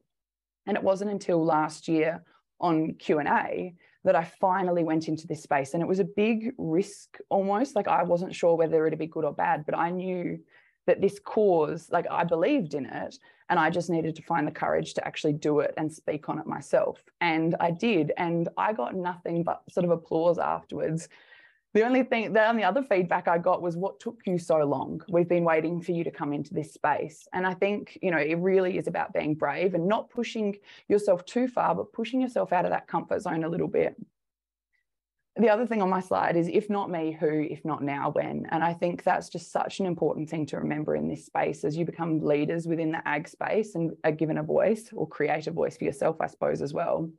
And 0.67 0.77
it 0.77 0.83
wasn't 0.83 1.11
until 1.11 1.45
last 1.45 1.87
year 1.87 2.25
on 2.59 2.95
Q&A 2.95 3.75
that 4.05 4.17
I 4.17 4.25
finally 4.25 4.85
went 4.85 5.09
into 5.09 5.27
this 5.27 5.43
space. 5.43 5.75
And 5.75 5.83
it 5.83 5.89
was 5.89 6.01
a 6.01 6.05
big 6.05 6.53
risk 6.57 7.19
almost. 7.29 7.77
Like, 7.77 7.89
I 7.89 8.03
wasn't 8.03 8.35
sure 8.35 8.57
whether 8.57 8.87
it'd 8.87 8.99
be 8.99 9.07
good 9.07 9.25
or 9.25 9.35
bad, 9.35 9.67
but 9.67 9.77
I 9.77 9.91
knew 9.91 10.39
that 10.87 11.01
this 11.01 11.19
cause, 11.19 11.89
like 11.91 12.07
I 12.11 12.25
believed 12.25 12.75
in 12.75 12.87
it, 12.87 13.19
and 13.51 13.59
I 13.59 13.71
just 13.71 13.91
needed 13.91 14.17
to 14.17 14.23
find 14.23 14.47
the 14.47 14.53
courage 14.53 14.95
to 14.95 15.07
actually 15.07 15.35
do 15.35 15.61
it 15.61 15.75
and 15.77 15.93
speak 15.93 16.29
on 16.29 16.39
it 16.39 16.47
myself. 16.47 17.03
And 17.21 17.55
I 17.61 17.71
did. 17.71 18.13
And 18.17 18.49
I 18.57 18.73
got 18.73 18.95
nothing 18.95 19.43
but 19.43 19.63
sort 19.71 19.85
of 19.85 19.91
applause 19.91 20.39
afterwards. 20.39 21.09
The 21.75 21.85
only 21.85 22.05
thing, 22.05 22.33
the 22.33 22.49
only 22.49 22.63
other 22.63 22.83
feedback 22.83 23.27
I 23.27 23.37
got 23.37 23.61
was, 23.61 23.77
What 23.77 24.01
took 24.01 24.21
you 24.27 24.39
so 24.39 24.59
long? 24.59 25.03
We've 25.09 25.29
been 25.29 25.45
waiting 25.45 25.83
for 25.83 25.93
you 25.93 26.05
to 26.05 26.11
come 26.11 26.33
into 26.33 26.55
this 26.55 26.73
space. 26.73 27.27
And 27.33 27.47
I 27.47 27.53
think, 27.53 27.99
you 28.01 28.11
know, 28.11 28.19
it 28.19 28.39
really 28.39 28.79
is 28.79 28.87
about 28.87 29.13
being 29.13 29.35
brave 29.35 29.75
and 29.75 29.89
not 29.89 30.09
pushing 30.09 30.57
yourself 30.89 31.25
too 31.25 31.49
far, 31.49 31.75
but 31.75 31.93
pushing 31.93 32.21
yourself 32.21 32.53
out 32.53 32.65
of 32.65 32.71
that 32.71 32.87
comfort 32.87 33.21
zone 33.23 33.45
a 33.45 33.49
little 33.49 33.69
bit 33.69 33.97
the 35.37 35.49
other 35.49 35.67
thing 35.67 35.83
on 35.83 35.91
my 35.91 36.01
slide 36.01 36.37
is 36.37 36.49
if 36.49 36.71
not 36.71 36.91
me, 36.91 37.17
who, 37.19 37.47
if 37.51 37.65
not 37.65 37.83
now, 37.83 38.11
when? 38.11 38.47
And 38.51 38.63
I 38.63 38.73
think 38.73 39.03
that's 39.03 39.29
just 39.29 39.51
such 39.51 39.81
an 39.81 39.87
important 39.87 40.31
thing 40.31 40.47
to 40.47 40.59
remember 40.59 40.95
in 40.95 41.09
this 41.09 41.27
space 41.27 41.65
as 41.65 41.77
you 41.77 41.85
become 41.85 42.21
leaders 42.21 42.69
within 42.69 42.93
the 42.93 43.07
ag 43.07 43.29
space 43.29 43.75
and 43.75 43.93
are 44.05 44.13
given 44.13 44.39
a 44.39 44.45
voice 44.45 44.91
or 44.93 45.09
create 45.09 45.49
a 45.49 45.51
voice 45.51 45.77
for 45.77 45.85
yourself, 45.85 46.21
I 46.21 46.29
suppose, 46.29 46.63
as 46.63 46.73
well. 46.73 47.11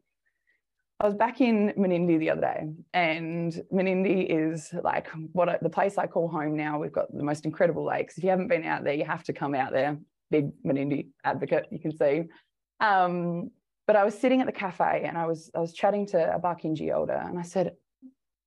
I 1.01 1.05
was 1.05 1.13
back 1.13 1.41
in 1.41 1.73
Menindee 1.77 2.19
the 2.19 2.29
other 2.29 2.41
day, 2.41 2.69
and 2.93 3.61
Menindee 3.73 4.27
is 4.29 4.73
like 4.81 5.09
what 5.33 5.61
the 5.61 5.69
place 5.69 5.97
I 5.97 6.07
call 6.07 6.29
home 6.29 6.55
now. 6.55 6.79
We've 6.79 6.93
got 6.93 7.13
the 7.13 7.23
most 7.23 7.43
incredible 7.43 7.83
lakes. 7.83 8.17
If 8.17 8.23
you 8.23 8.29
haven't 8.29 8.47
been 8.47 8.63
out 8.63 8.85
there, 8.85 8.93
you 8.93 9.03
have 9.03 9.23
to 9.23 9.33
come 9.33 9.53
out 9.53 9.73
there. 9.73 9.97
Big 10.31 10.51
Menindee 10.63 11.09
advocate, 11.25 11.67
you 11.69 11.79
can 11.79 11.95
see. 11.97 12.23
Um, 12.79 13.51
but 13.87 13.97
I 13.97 14.05
was 14.05 14.17
sitting 14.17 14.39
at 14.39 14.47
the 14.47 14.53
cafe 14.53 15.03
and 15.05 15.17
I 15.17 15.25
was 15.25 15.51
I 15.53 15.59
was 15.59 15.73
chatting 15.73 16.07
to 16.07 16.35
a 16.35 16.39
Barkindji 16.39 16.89
elder 16.89 17.13
and 17.13 17.37
I 17.37 17.43
said, 17.43 17.73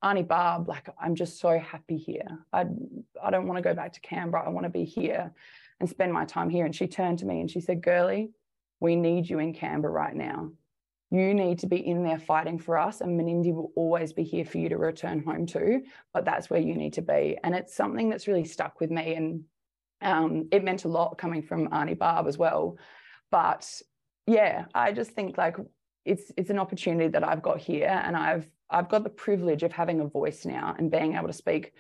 Auntie 0.03 0.23
Barb, 0.23 0.69
like 0.69 0.89
I'm 1.01 1.15
just 1.15 1.41
so 1.41 1.59
happy 1.59 1.97
here. 1.97 2.39
I 2.53 2.67
I 3.23 3.31
don't 3.31 3.47
want 3.47 3.59
to 3.59 3.69
go 3.69 3.75
back 3.75 3.93
to 3.95 4.01
Canberra. 4.01 4.47
I 4.47 4.51
want 4.51 4.65
to 4.65 4.71
be 4.71 4.85
here 4.85 5.33
and 5.81 5.89
spend 5.89 6.13
my 6.13 6.25
time 6.25 6.51
here. 6.51 6.65
And 6.65 6.75
she 6.75 6.87
turned 6.87 7.19
to 7.21 7.27
me 7.27 7.41
and 7.41 7.51
she 7.51 7.61
said, 7.61 7.83
Girlie, 7.83 8.31
we 8.81 8.97
need 8.97 9.29
you 9.29 9.39
in 9.39 9.55
Canberra 9.55 9.93
right 9.93 10.15
now. 10.15 10.51
You 11.11 11.33
need 11.33 11.61
to 11.61 11.67
be 11.67 11.85
in 11.85 12.05
there 12.05 12.19
fighting 12.19 12.59
for 12.59 12.77
us, 12.77 13.01
and 13.01 13.19
Menindee 13.19 13.55
will 13.55 13.73
always 13.77 14.13
be 14.13 14.25
here 14.25 14.45
for 14.45 14.59
you 14.59 14.69
to 14.69 14.77
return 14.77 15.23
home 15.25 15.47
to. 15.47 15.81
But 16.13 16.27
that's 16.27 16.51
where 16.51 16.61
you 16.61 16.75
need 16.75 16.93
to 16.95 17.03
be. 17.03 17.39
And 17.43 17.55
it's 17.55 17.75
something 17.75 18.11
that's 18.11 18.29
really 18.29 18.45
stuck 18.45 18.79
with 18.79 18.91
me. 18.91 19.15
And 19.15 19.45
um, 20.03 20.49
it 20.53 20.65
meant 20.65 20.85
a 20.85 20.89
lot 20.89 21.17
coming 21.17 21.43
from 21.43 21.73
Auntie 21.73 21.95
Barb 21.95 22.27
as 22.27 22.37
well. 22.37 22.77
But 23.31 23.81
yeah, 24.27 24.67
I 24.75 24.93
just 24.93 25.13
think 25.13 25.39
like 25.39 25.57
it's 26.09 26.33
it's 26.37 26.51
an 26.51 26.59
opportunity 26.59 27.09
that 27.09 27.23
I've 27.23 27.43
got 27.43 27.59
here, 27.59 28.01
and 28.05 28.17
I've 28.17 28.51
I've 28.71 28.89
got 28.89 29.05
the 29.05 29.11
privilege 29.11 29.63
of 29.63 29.73
having 29.73 30.01
a 30.01 30.07
voice 30.07 30.45
now 30.45 30.75
and 30.79 30.91
being 30.91 31.15
able 31.15 31.29
to 31.29 31.33
speak 31.33 31.75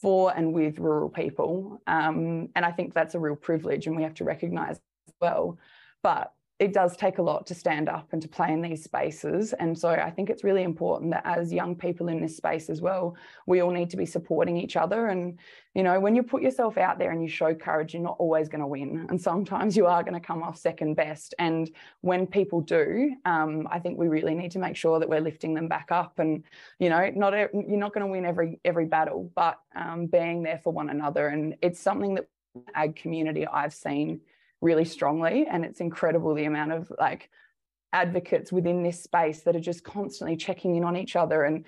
for 0.00 0.32
and 0.36 0.52
with 0.52 0.78
rural 0.78 1.08
people. 1.08 1.80
Um, 1.86 2.48
and 2.56 2.64
I 2.64 2.72
think 2.72 2.94
that's 2.94 3.14
a 3.14 3.20
real 3.20 3.36
privilege, 3.36 3.86
and 3.86 3.96
we 3.96 4.02
have 4.02 4.14
to 4.14 4.24
recognise 4.24 4.76
as 5.08 5.14
well. 5.20 5.58
But 6.02 6.32
it 6.60 6.72
does 6.72 6.96
take 6.96 7.18
a 7.18 7.22
lot 7.22 7.46
to 7.48 7.54
stand 7.54 7.88
up 7.88 8.12
and 8.12 8.22
to 8.22 8.28
play 8.28 8.52
in 8.52 8.62
these 8.62 8.84
spaces. 8.84 9.52
And 9.54 9.76
so 9.76 9.88
I 9.88 10.10
think 10.10 10.30
it's 10.30 10.44
really 10.44 10.62
important 10.62 11.10
that 11.10 11.26
as 11.26 11.52
young 11.52 11.74
people 11.74 12.06
in 12.06 12.20
this 12.20 12.36
space 12.36 12.70
as 12.70 12.80
well, 12.80 13.16
we 13.48 13.60
all 13.60 13.72
need 13.72 13.90
to 13.90 13.96
be 13.96 14.06
supporting 14.06 14.56
each 14.56 14.76
other. 14.76 15.08
And, 15.08 15.40
you 15.74 15.82
know, 15.82 15.98
when 15.98 16.14
you 16.14 16.22
put 16.22 16.42
yourself 16.42 16.78
out 16.78 16.96
there 16.96 17.10
and 17.10 17.20
you 17.20 17.28
show 17.28 17.56
courage, 17.56 17.92
you're 17.92 18.04
not 18.04 18.16
always 18.20 18.48
going 18.48 18.60
to 18.60 18.68
win. 18.68 19.04
And 19.08 19.20
sometimes 19.20 19.76
you 19.76 19.86
are 19.86 20.04
going 20.04 20.14
to 20.14 20.24
come 20.24 20.44
off 20.44 20.56
second 20.56 20.94
best. 20.94 21.34
And 21.40 21.68
when 22.02 22.24
people 22.24 22.60
do, 22.60 23.16
um, 23.24 23.66
I 23.68 23.80
think 23.80 23.98
we 23.98 24.06
really 24.06 24.34
need 24.36 24.52
to 24.52 24.60
make 24.60 24.76
sure 24.76 25.00
that 25.00 25.08
we're 25.08 25.20
lifting 25.20 25.54
them 25.54 25.66
back 25.66 25.90
up. 25.90 26.20
And, 26.20 26.44
you 26.78 26.88
know, 26.88 27.10
not 27.16 27.32
you're 27.32 27.78
not 27.78 27.92
going 27.92 28.06
to 28.06 28.12
win 28.12 28.24
every 28.24 28.60
every 28.64 28.86
battle, 28.86 29.28
but 29.34 29.58
um, 29.74 30.06
being 30.06 30.44
there 30.44 30.60
for 30.62 30.72
one 30.72 30.88
another. 30.88 31.26
And 31.26 31.56
it's 31.62 31.80
something 31.80 32.14
that 32.14 32.28
ag 32.76 32.94
community 32.94 33.44
I've 33.44 33.74
seen 33.74 34.20
really 34.64 34.84
strongly. 34.84 35.46
And 35.48 35.64
it's 35.64 35.80
incredible 35.80 36.34
the 36.34 36.46
amount 36.46 36.72
of 36.72 36.90
like 36.98 37.30
advocates 37.92 38.50
within 38.50 38.82
this 38.82 39.00
space 39.00 39.42
that 39.42 39.54
are 39.54 39.60
just 39.60 39.84
constantly 39.84 40.36
checking 40.36 40.74
in 40.74 40.82
on 40.82 40.96
each 40.96 41.14
other 41.14 41.44
and 41.44 41.64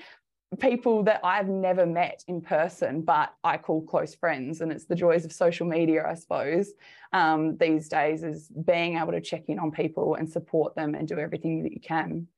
people 0.58 1.02
that 1.02 1.20
I've 1.22 1.48
never 1.48 1.84
met 1.84 2.24
in 2.28 2.40
person, 2.40 3.02
but 3.02 3.34
I 3.44 3.58
call 3.58 3.82
close 3.82 4.14
friends. 4.14 4.60
And 4.60 4.72
it's 4.72 4.86
the 4.86 4.94
joys 4.94 5.24
of 5.24 5.32
social 5.32 5.66
media, 5.66 6.06
I 6.08 6.14
suppose, 6.14 6.72
um, 7.12 7.56
these 7.58 7.88
days 7.88 8.24
is 8.24 8.48
being 8.48 8.96
able 8.96 9.12
to 9.12 9.20
check 9.20 9.44
in 9.48 9.58
on 9.58 9.70
people 9.70 10.14
and 10.14 10.28
support 10.28 10.74
them 10.74 10.94
and 10.94 11.06
do 11.06 11.18
everything 11.18 11.62
that 11.64 11.72
you 11.72 11.80
can. 11.80 12.28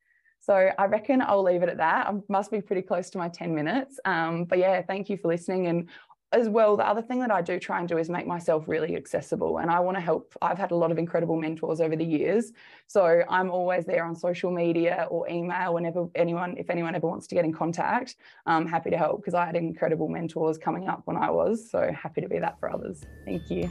So 0.41 0.71
I 0.79 0.87
reckon 0.87 1.21
I'll 1.21 1.43
leave 1.43 1.63
it 1.63 1.69
at 1.69 1.79
that. 1.79 2.07
I 2.07 2.15
must 2.29 2.51
be 2.51 2.61
pretty 2.61 2.83
close 2.83 3.11
to 3.11 3.19
my 3.19 3.29
10 3.29 3.55
minutes. 3.55 3.99
Um, 4.05 4.45
but 4.45 4.59
yeah, 4.59 4.83
thank 4.83 5.11
you 5.11 5.17
for 5.17 5.29
listening. 5.29 5.67
And 5.67 5.89
as 6.33 6.49
well, 6.49 6.77
the 6.77 6.87
other 6.87 7.01
thing 7.01 7.21
that 7.21 7.31
I 7.31 7.41
do 7.41 7.59
try 7.59 7.79
and 7.79 7.89
do 7.89 7.97
is 7.97 8.11
make 8.11 8.27
myself 8.27 8.65
really 8.69 8.97
accessible. 8.97 9.59
And 9.59 9.71
I 9.71 9.81
want 9.81 9.97
to 9.97 10.01
help. 10.01 10.35
I've 10.43 10.59
had 10.59 10.73
a 10.73 10.75
lot 10.75 10.91
of 10.91 10.99
incredible 10.99 11.41
mentors 11.41 11.81
over 11.81 11.97
the 11.97 12.05
years. 12.05 12.53
So 12.87 13.23
I'm 13.31 13.51
always 13.51 13.87
there 13.87 14.05
on 14.05 14.15
social 14.15 14.51
media 14.51 15.07
or 15.11 15.29
email 15.29 15.73
whenever 15.73 16.07
anyone, 16.15 16.57
if 16.59 16.69
anyone 16.69 16.95
ever 16.95 17.07
wants 17.07 17.27
to 17.29 17.35
get 17.35 17.47
in 17.47 17.53
contact, 17.53 18.17
I'm 18.45 18.67
happy 18.67 18.91
to 18.91 18.99
help 18.99 19.21
because 19.21 19.33
I 19.33 19.47
had 19.47 19.57
incredible 19.57 20.09
mentors 20.09 20.59
coming 20.59 20.87
up 20.87 21.03
when 21.07 21.17
I 21.17 21.31
was. 21.31 21.71
So 21.71 21.91
happy 21.93 22.21
to 22.21 22.29
be 22.29 22.39
that 22.39 22.61
for 22.61 22.71
others. 22.71 23.05
Thank 23.25 23.49
you. 23.51 23.71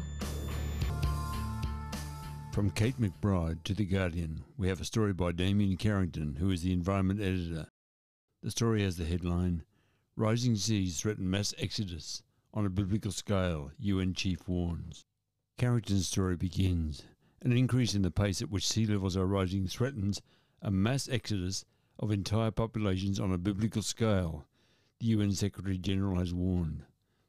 From 2.53 2.71
Kate 2.71 2.99
McBride 2.99 3.63
to 3.65 3.75
The 3.75 3.85
Guardian, 3.85 4.43
we 4.57 4.67
have 4.67 4.81
a 4.81 4.85
story 4.85 5.13
by 5.13 5.31
Damien 5.31 5.77
Carrington, 5.77 6.37
who 6.39 6.49
is 6.49 6.63
the 6.63 6.73
environment 6.73 7.21
editor. 7.21 7.67
The 8.41 8.49
story 8.49 8.81
has 8.81 8.97
the 8.97 9.05
headline 9.05 9.61
Rising 10.15 10.55
Seas 10.55 10.99
Threaten 10.99 11.29
Mass 11.29 11.53
Exodus 11.59 12.23
on 12.53 12.65
a 12.65 12.69
biblical 12.69 13.11
scale, 13.11 13.71
UN 13.79 14.13
chief 14.13 14.47
warns. 14.47 15.05
Carrington's 15.57 16.07
story 16.07 16.35
begins. 16.35 17.03
An 17.41 17.51
increase 17.51 17.93
in 17.93 18.01
the 18.01 18.11
pace 18.11 18.41
at 18.41 18.49
which 18.49 18.67
sea 18.67 18.85
levels 18.85 19.17
are 19.17 19.25
rising 19.25 19.67
threatens 19.67 20.21
a 20.61 20.71
mass 20.71 21.07
exodus 21.07 21.65
of 21.99 22.11
entire 22.11 22.51
populations 22.51 23.19
on 23.19 23.31
a 23.31 23.37
biblical 23.37 23.81
scale, 23.81 24.45
the 24.99 25.07
UN 25.07 25.31
Secretary 25.31 25.77
General 25.77 26.17
has 26.17 26.33
warned. 26.33 26.83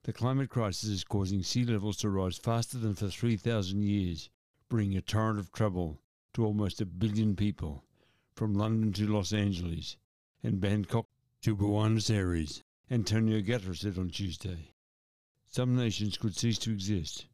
The 0.05 0.13
climate 0.13 0.49
crisis 0.49 0.89
is 0.89 1.05
causing 1.05 1.43
sea 1.43 1.65
levels 1.65 1.99
to 1.99 2.09
rise 2.09 2.39
faster 2.39 2.79
than 2.79 2.95
for 2.95 3.09
3,000 3.09 3.83
years, 3.83 4.31
bringing 4.69 4.97
a 4.97 5.03
torrent 5.03 5.39
of 5.39 5.53
trouble 5.53 6.01
to 6.33 6.45
almost 6.45 6.81
a 6.81 6.87
billion 6.87 7.37
people, 7.37 7.85
from 8.35 8.55
London 8.55 8.93
to 8.95 9.07
Los 9.07 9.33
Angeles 9.33 9.97
and 10.43 10.61
Bangkok 10.61 11.07
to 11.43 11.55
Buenos 11.55 12.09
Aires, 12.09 12.63
Antonio 12.91 13.41
Guterres 13.41 13.79
said 13.79 13.99
on 13.99 14.09
Tuesday. 14.09 14.73
Some 15.59 15.75
nations 15.75 16.17
could 16.17 16.37
cease 16.37 16.57
to 16.59 16.71
exist, 16.71 17.27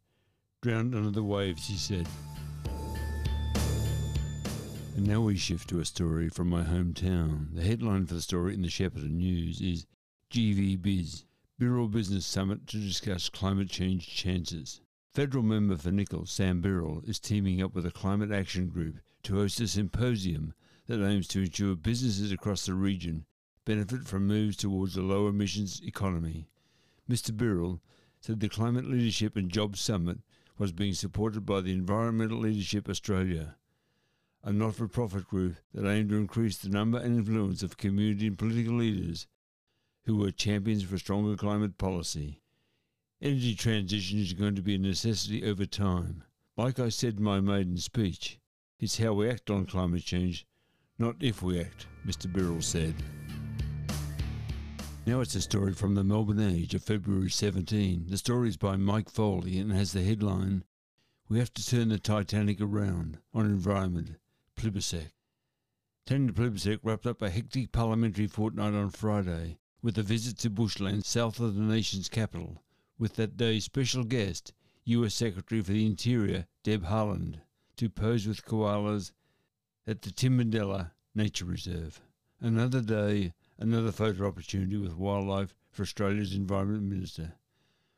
drowned 0.63 0.95
under 0.95 1.11
the 1.11 1.23
waves, 1.23 1.67
he 1.67 1.77
said. 1.77 2.09
And 4.97 5.07
now 5.07 5.21
we 5.21 5.37
shift 5.37 5.69
to 5.69 5.81
a 5.81 5.85
story 5.85 6.31
from 6.31 6.49
my 6.49 6.63
hometown. 6.63 7.55
The 7.55 7.61
headline 7.61 8.07
for 8.07 8.15
the 8.15 8.23
story 8.23 8.55
in 8.55 8.63
the 8.63 8.69
Shepparton 8.69 9.11
News 9.11 9.61
is 9.61 9.85
GVBiz, 10.31 11.25
Birrell 11.61 11.89
Business 11.93 12.25
Summit 12.25 12.67
to 12.69 12.79
discuss 12.79 13.29
climate 13.29 13.69
change 13.69 14.09
chances. 14.09 14.81
Federal 15.13 15.45
member 15.45 15.77
for 15.77 15.91
Nicholls, 15.91 16.31
Sam 16.31 16.63
Birrell, 16.63 17.07
is 17.07 17.21
teaming 17.21 17.61
up 17.61 17.75
with 17.75 17.85
a 17.85 17.91
climate 17.91 18.33
action 18.33 18.69
group 18.69 19.01
to 19.25 19.35
host 19.35 19.61
a 19.61 19.69
symposium 19.69 20.55
that 20.87 21.07
aims 21.07 21.29
to 21.29 21.41
ensure 21.41 21.77
businesses 21.77 22.33
across 22.33 22.65
the 22.65 22.73
region 22.73 23.27
benefit 23.67 24.07
from 24.07 24.27
moves 24.27 24.57
towards 24.57 24.97
a 24.97 25.03
low 25.03 25.29
emissions 25.29 25.83
economy. 25.85 26.49
Mr. 27.07 27.31
Birrell 27.31 27.81
said 28.25 28.41
the 28.41 28.49
Climate 28.49 28.87
Leadership 28.87 29.37
and 29.37 29.51
Jobs 29.53 29.81
Summit 29.81 30.17
was 30.57 30.73
being 30.73 30.95
supported 30.95 31.45
by 31.45 31.61
the 31.61 31.75
Environmental 31.75 32.39
Leadership 32.39 32.89
Australia, 32.89 33.57
a 34.43 34.51
not 34.51 34.77
for 34.77 34.89
profit 34.89 35.29
group 35.29 35.57
that 35.75 35.87
aimed 35.87 36.09
to 36.09 36.17
increase 36.17 36.57
the 36.57 36.71
number 36.71 36.97
and 36.97 37.19
influence 37.19 37.63
of 37.63 37.77
community 37.77 38.27
and 38.27 38.39
political 38.39 38.77
leaders 38.77 39.27
who 40.07 40.17
were 40.17 40.31
champions 40.31 40.83
for 40.83 40.97
stronger 40.97 41.37
climate 41.37 41.77
policy. 41.77 42.41
Energy 43.21 43.55
transition 43.55 44.19
is 44.19 44.33
going 44.33 44.55
to 44.55 44.63
be 44.63 44.77
a 44.77 44.79
necessity 44.79 45.45
over 45.45 45.67
time. 45.67 46.25
Like 46.57 46.79
I 46.79 46.89
said 46.89 47.19
in 47.19 47.25
my 47.25 47.41
maiden 47.41 47.77
speech, 47.77 48.39
it's 48.81 48.97
how 48.97 49.13
we 49.13 49.29
act 49.29 49.51
on 49.51 49.67
climate 49.67 50.03
change, 50.03 50.47
not 50.99 51.17
if 51.21 51.43
we 51.43 51.61
act, 51.61 51.89
Mr. 52.07 52.33
Birrell 52.33 52.63
said. 52.63 52.95
Now 55.07 55.21
it's 55.21 55.35
a 55.35 55.43
story 55.43 55.75
from 55.75 55.95
the 55.95 56.03
Melbourne 56.03 56.41
Age 56.41 56.75
of 56.75 56.83
February 56.83 57.29
17. 57.29 58.07
The 58.09 58.17
story 58.17 58.49
is 58.49 58.57
by 58.57 58.77
Mike 58.77 59.11
Foley 59.11 59.59
and 59.59 59.71
has 59.71 59.93
the 59.93 60.03
headline 60.03 60.65
We 61.29 61.39
Have 61.39 61.53
to 61.55 61.67
Turn 61.67 61.91
the 61.91 61.99
Titanic 61.99 62.59
Around 62.59 63.19
on 63.35 63.45
Environment, 63.45 64.17
Plibersek. 64.57 65.11
Tanya 66.07 66.33
Plibersek 66.33 66.79
wrapped 66.83 67.07
up 67.07 67.21
a 67.21 67.29
hectic 67.29 67.71
parliamentary 67.71 68.27
fortnight 68.27 68.73
on 68.73 68.89
Friday 68.89 69.59
with 69.83 69.99
a 69.99 70.03
visit 70.03 70.39
to 70.39 70.49
bushland 70.49 71.05
south 71.05 71.39
of 71.39 71.55
the 71.55 71.61
nation's 71.61 72.09
capital, 72.09 72.63
with 72.99 73.17
that 73.17 73.37
day's 73.37 73.65
special 73.65 74.05
guest, 74.05 74.55
US 74.85 75.13
Secretary 75.13 75.61
for 75.61 75.73
the 75.73 75.85
Interior 75.85 76.47
Deb 76.63 76.83
Haaland, 76.87 77.41
to 77.77 77.91
pose 77.91 78.27
with 78.27 78.47
koalas 78.47 79.13
at 79.87 80.01
the 80.01 80.11
Tidbinbilla 80.11 80.93
Nature 81.15 81.45
Reserve. 81.45 82.01
Another 82.41 82.81
day 82.81 83.35
another 83.59 83.93
photo 83.93 84.27
opportunity 84.27 84.77
with 84.77 84.97
wildlife 84.97 85.55
for 85.71 85.83
Australia's 85.83 86.35
Environment 86.35 86.83
Minister. 86.83 87.35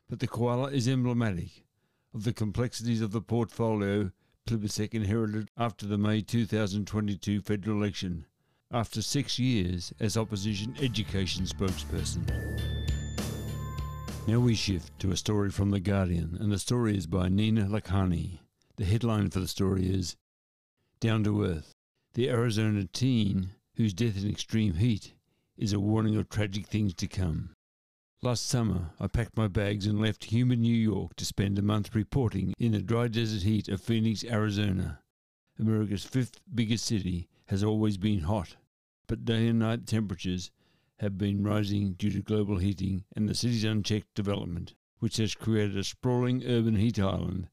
But 0.09 0.19
the 0.19 0.27
koala 0.27 0.71
is 0.71 0.87
emblematic 0.87 1.65
of 2.13 2.23
the 2.23 2.33
complexities 2.33 3.01
of 3.01 3.11
the 3.11 3.21
portfolio 3.21 4.11
Plibersek 4.47 4.93
inherited 4.93 5.49
after 5.57 5.85
the 5.85 5.97
May 5.97 6.21
2022 6.21 7.41
federal 7.41 7.77
election, 7.77 8.25
after 8.71 9.01
six 9.01 9.37
years 9.37 9.93
as 9.99 10.15
opposition 10.15 10.73
education 10.81 11.45
spokesperson. 11.45 12.23
Now 14.25 14.39
we 14.39 14.55
shift 14.55 14.97
to 14.99 15.11
a 15.11 15.17
story 15.17 15.49
from 15.51 15.71
The 15.71 15.81
Guardian, 15.81 16.37
and 16.39 16.51
the 16.51 16.59
story 16.59 16.97
is 16.97 17.07
by 17.07 17.27
Nina 17.27 17.65
Lakhani. 17.65 18.39
The 18.77 18.85
headline 18.85 19.29
for 19.29 19.41
the 19.41 19.47
story 19.47 19.89
is 19.89 20.15
Down 21.01 21.25
to 21.25 21.43
Earth. 21.43 21.73
The 22.13 22.29
Arizona 22.29 22.85
teen 22.85 23.51
whose 23.75 23.93
death 23.93 24.21
in 24.21 24.29
extreme 24.29 24.75
heat 24.75 25.13
is 25.57 25.73
a 25.73 25.79
warning 25.79 26.15
of 26.15 26.29
tragic 26.29 26.67
things 26.67 26.93
to 26.93 27.07
come. 27.07 27.49
Last 28.21 28.47
summer, 28.47 28.91
I 28.99 29.07
packed 29.07 29.37
my 29.37 29.47
bags 29.47 29.85
and 29.85 29.99
left 29.99 30.25
humid 30.25 30.59
New 30.59 30.75
York 30.75 31.15
to 31.17 31.25
spend 31.25 31.59
a 31.59 31.61
month 31.61 31.93
reporting 31.93 32.53
in 32.57 32.71
the 32.71 32.81
dry 32.81 33.07
desert 33.07 33.43
heat 33.43 33.67
of 33.67 33.81
Phoenix, 33.81 34.23
Arizona. 34.23 34.99
America's 35.59 36.03
fifth 36.03 36.39
biggest 36.53 36.85
city 36.85 37.27
has 37.47 37.63
always 37.63 37.97
been 37.97 38.21
hot, 38.21 38.55
but 39.07 39.25
day 39.25 39.47
and 39.47 39.59
night 39.59 39.85
temperatures 39.87 40.51
have 40.99 41.17
been 41.17 41.43
rising 41.43 41.93
due 41.93 42.09
to 42.11 42.21
global 42.21 42.57
heating 42.57 43.03
and 43.15 43.29
the 43.29 43.35
city's 43.35 43.63
unchecked 43.63 44.13
development, 44.15 44.73
which 44.99 45.17
has 45.17 45.35
created 45.35 45.77
a 45.77 45.83
sprawling 45.83 46.43
urban 46.43 46.75
heat 46.75 46.99
island 46.99 47.49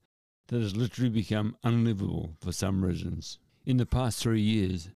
that 0.48 0.62
has 0.62 0.76
literally 0.76 1.10
become 1.10 1.56
unlivable 1.62 2.36
for 2.40 2.52
some 2.52 2.84
residents. 2.84 3.38
In 3.66 3.76
the 3.76 3.86
past 3.86 4.18
three 4.18 4.42
years, 4.42 4.90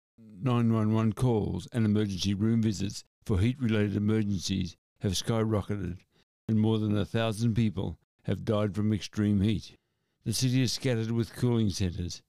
911 0.43 1.13
calls 1.13 1.67
and 1.71 1.85
emergency 1.85 2.33
room 2.33 2.61
visits 2.61 3.03
for 3.25 3.39
heat 3.39 3.59
related 3.59 3.95
emergencies 3.95 4.77
have 4.99 5.13
skyrocketed, 5.13 5.97
and 6.47 6.59
more 6.59 6.77
than 6.77 6.97
a 6.97 7.05
thousand 7.05 7.55
people 7.55 7.97
have 8.23 8.45
died 8.45 8.75
from 8.75 8.93
extreme 8.93 9.41
heat. 9.41 9.77
The 10.23 10.33
city 10.33 10.61
is 10.61 10.73
scattered 10.73 11.11
with 11.11 11.35
cooling 11.35 11.69
centres, 11.69 12.21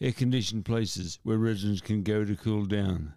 air 0.00 0.12
conditioned 0.12 0.64
places 0.64 1.18
where 1.22 1.38
residents 1.38 1.80
can 1.80 2.02
go 2.02 2.24
to 2.24 2.36
cool 2.36 2.64
down. 2.64 3.14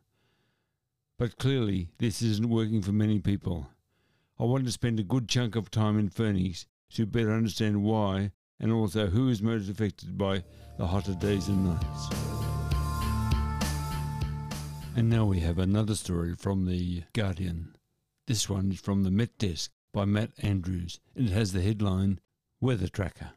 But 1.18 1.38
clearly, 1.38 1.90
this 2.00 2.22
isn't 2.22 2.50
working 2.50 2.82
for 2.82 2.92
many 2.92 3.20
people. 3.20 3.70
I 4.40 4.44
want 4.44 4.66
to 4.66 4.72
spend 4.72 5.00
a 5.00 5.04
good 5.04 5.30
chunk 5.30 5.56
of 5.56 5.70
time 5.70 6.00
in 6.00 6.10
Phoenix 6.10 6.66
to 6.94 7.06
better 7.06 7.32
understand 7.32 7.84
why 7.84 8.32
and 8.60 8.72
also 8.72 9.08
who 9.08 9.30
is 9.30 9.42
most 9.42 9.70
affected 9.70 10.18
by 10.18 10.44
the 10.78 10.88
hotter 10.88 11.14
days 11.16 11.48
and 11.48 11.66
nights. 11.66 12.53
And 14.96 15.10
now 15.10 15.26
we 15.26 15.40
have 15.40 15.58
another 15.58 15.96
story 15.96 16.36
from 16.36 16.66
The 16.68 17.04
Guardian. 17.14 17.76
This 18.28 18.48
one 18.48 18.72
is 18.72 18.80
from 18.80 19.02
the 19.02 19.10
Met 19.10 19.36
Desk 19.40 19.72
by 19.92 20.06
Matt 20.06 20.32
Andrews, 20.38 21.00
and 21.16 21.28
it 21.28 21.32
has 21.32 21.52
the 21.52 21.64
headline 21.64 22.20
Weather 22.62 22.88
Tracker 22.88 23.32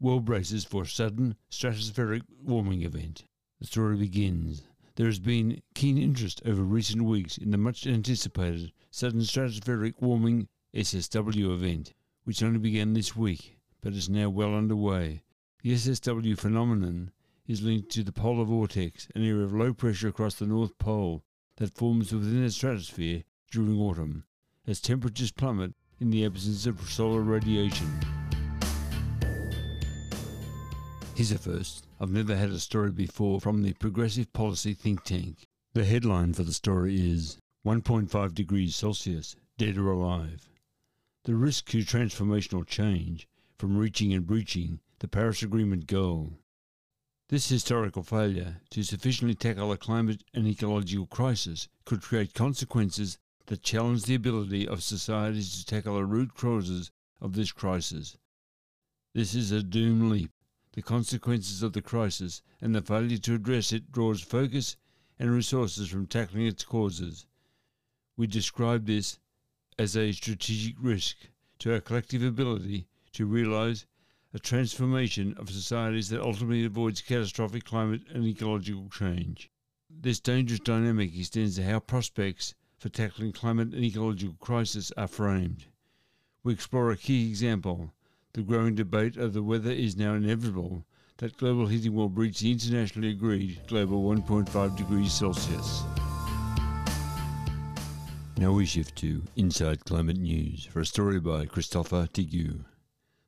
World 0.00 0.24
braces 0.24 0.64
for 0.64 0.86
sudden 0.86 1.36
stratospheric 1.50 2.22
warming 2.42 2.80
event. 2.80 3.26
The 3.60 3.66
story 3.66 3.98
begins. 3.98 4.62
There 4.94 5.04
has 5.06 5.18
been 5.18 5.60
keen 5.74 5.98
interest 5.98 6.40
over 6.46 6.62
recent 6.62 7.02
weeks 7.02 7.36
in 7.36 7.50
the 7.50 7.58
much 7.58 7.86
anticipated 7.86 8.72
sudden 8.90 9.20
stratospheric 9.20 10.00
warming 10.00 10.48
SSW 10.74 11.52
event, 11.52 11.92
which 12.24 12.42
only 12.42 12.58
began 12.58 12.94
this 12.94 13.14
week 13.14 13.58
but 13.82 13.92
is 13.92 14.08
now 14.08 14.30
well 14.30 14.54
underway. 14.54 15.22
The 15.62 15.74
SSW 15.74 16.38
phenomenon 16.38 17.10
is 17.46 17.62
linked 17.62 17.90
to 17.90 18.02
the 18.02 18.12
polar 18.12 18.44
vortex, 18.44 19.08
an 19.14 19.26
area 19.26 19.44
of 19.44 19.52
low 19.52 19.72
pressure 19.72 20.08
across 20.08 20.34
the 20.34 20.46
North 20.46 20.78
Pole 20.78 21.22
that 21.56 21.74
forms 21.74 22.12
within 22.12 22.42
the 22.42 22.50
stratosphere 22.50 23.24
during 23.50 23.78
autumn, 23.78 24.24
as 24.66 24.80
temperatures 24.80 25.32
plummet 25.32 25.74
in 26.00 26.10
the 26.10 26.24
absence 26.24 26.66
of 26.66 26.90
solar 26.90 27.20
radiation. 27.20 27.88
Here's 31.14 31.32
a 31.32 31.38
first. 31.38 31.86
I've 32.00 32.10
never 32.10 32.34
had 32.34 32.50
a 32.50 32.58
story 32.58 32.90
before 32.90 33.40
from 33.40 33.62
the 33.62 33.74
Progressive 33.74 34.32
Policy 34.32 34.74
think 34.74 35.04
tank. 35.04 35.46
The 35.74 35.84
headline 35.84 36.32
for 36.32 36.42
the 36.42 36.52
story 36.52 37.10
is 37.10 37.38
1.5 37.66 38.34
degrees 38.34 38.74
Celsius, 38.74 39.36
dead 39.58 39.76
or 39.76 39.90
alive. 39.90 40.48
The 41.24 41.34
risk 41.34 41.68
to 41.68 41.78
transformational 41.78 42.66
change 42.66 43.28
from 43.58 43.76
reaching 43.76 44.12
and 44.12 44.26
breaching 44.26 44.80
the 44.98 45.06
Paris 45.06 45.42
Agreement 45.42 45.86
goal. 45.86 46.32
This 47.32 47.48
historical 47.48 48.02
failure 48.02 48.60
to 48.72 48.82
sufficiently 48.82 49.34
tackle 49.34 49.72
a 49.72 49.78
climate 49.78 50.22
and 50.34 50.46
ecological 50.46 51.06
crisis 51.06 51.66
could 51.86 52.02
create 52.02 52.34
consequences 52.34 53.16
that 53.46 53.62
challenge 53.62 54.02
the 54.02 54.16
ability 54.16 54.68
of 54.68 54.82
societies 54.82 55.56
to 55.56 55.64
tackle 55.64 55.94
the 55.94 56.04
root 56.04 56.34
causes 56.34 56.90
of 57.22 57.32
this 57.32 57.50
crisis. 57.50 58.18
This 59.14 59.34
is 59.34 59.50
a 59.50 59.62
doom 59.62 60.10
loop. 60.10 60.30
The 60.74 60.82
consequences 60.82 61.62
of 61.62 61.72
the 61.72 61.80
crisis 61.80 62.42
and 62.60 62.74
the 62.74 62.82
failure 62.82 63.16
to 63.16 63.36
address 63.36 63.72
it 63.72 63.90
draws 63.90 64.20
focus 64.20 64.76
and 65.18 65.30
resources 65.30 65.88
from 65.88 66.08
tackling 66.08 66.46
its 66.46 66.66
causes. 66.66 67.24
We 68.14 68.26
describe 68.26 68.84
this 68.84 69.18
as 69.78 69.96
a 69.96 70.12
strategic 70.12 70.74
risk 70.78 71.16
to 71.60 71.72
our 71.72 71.80
collective 71.80 72.22
ability 72.22 72.88
to 73.14 73.24
realise 73.24 73.86
a 74.34 74.38
transformation 74.38 75.34
of 75.38 75.50
societies 75.50 76.08
that 76.08 76.22
ultimately 76.22 76.64
avoids 76.64 77.02
catastrophic 77.02 77.64
climate 77.64 78.02
and 78.12 78.24
ecological 78.24 78.88
change. 78.88 79.50
This 79.90 80.20
dangerous 80.20 80.60
dynamic 80.60 81.14
extends 81.16 81.56
to 81.56 81.64
how 81.64 81.80
prospects 81.80 82.54
for 82.78 82.88
tackling 82.88 83.32
climate 83.32 83.74
and 83.74 83.84
ecological 83.84 84.36
crisis 84.40 84.90
are 84.96 85.06
framed. 85.06 85.66
We 86.42 86.54
explore 86.54 86.90
a 86.90 86.96
key 86.96 87.28
example 87.28 87.92
the 88.32 88.42
growing 88.42 88.74
debate 88.74 89.18
over 89.18 89.42
whether 89.42 89.70
it 89.70 89.78
is 89.78 89.96
now 89.96 90.14
inevitable 90.14 90.86
that 91.18 91.36
global 91.36 91.66
heating 91.66 91.94
will 91.94 92.08
breach 92.08 92.40
the 92.40 92.50
internationally 92.50 93.10
agreed 93.10 93.60
global 93.68 94.02
1.5 94.02 94.76
degrees 94.76 95.12
Celsius. 95.12 95.82
Now 98.38 98.52
we 98.52 98.64
shift 98.64 98.96
to 98.96 99.22
Inside 99.36 99.84
Climate 99.84 100.16
News 100.16 100.64
for 100.64 100.80
a 100.80 100.86
story 100.86 101.20
by 101.20 101.44
Christopher 101.44 102.08
Tigu. 102.12 102.64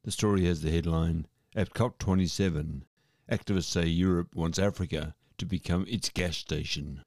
The 0.04 0.12
story 0.12 0.44
has 0.44 0.60
the 0.60 0.70
headline 0.70 1.26
At 1.54 1.72
COP27, 1.72 2.82
activists 3.30 3.64
say 3.64 3.86
Europe 3.86 4.34
wants 4.34 4.58
Africa 4.58 5.14
to 5.38 5.46
become 5.46 5.86
its 5.88 6.10
gas 6.10 6.36
station. 6.36 7.02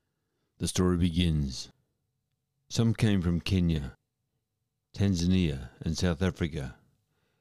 The 0.58 0.68
story 0.68 0.98
begins. 0.98 1.70
Some 2.70 2.96
came 2.96 3.22
from 3.22 3.40
Kenya, 3.40 3.96
Tanzania, 4.96 5.70
and 5.80 5.96
South 5.96 6.24
Africa. 6.24 6.76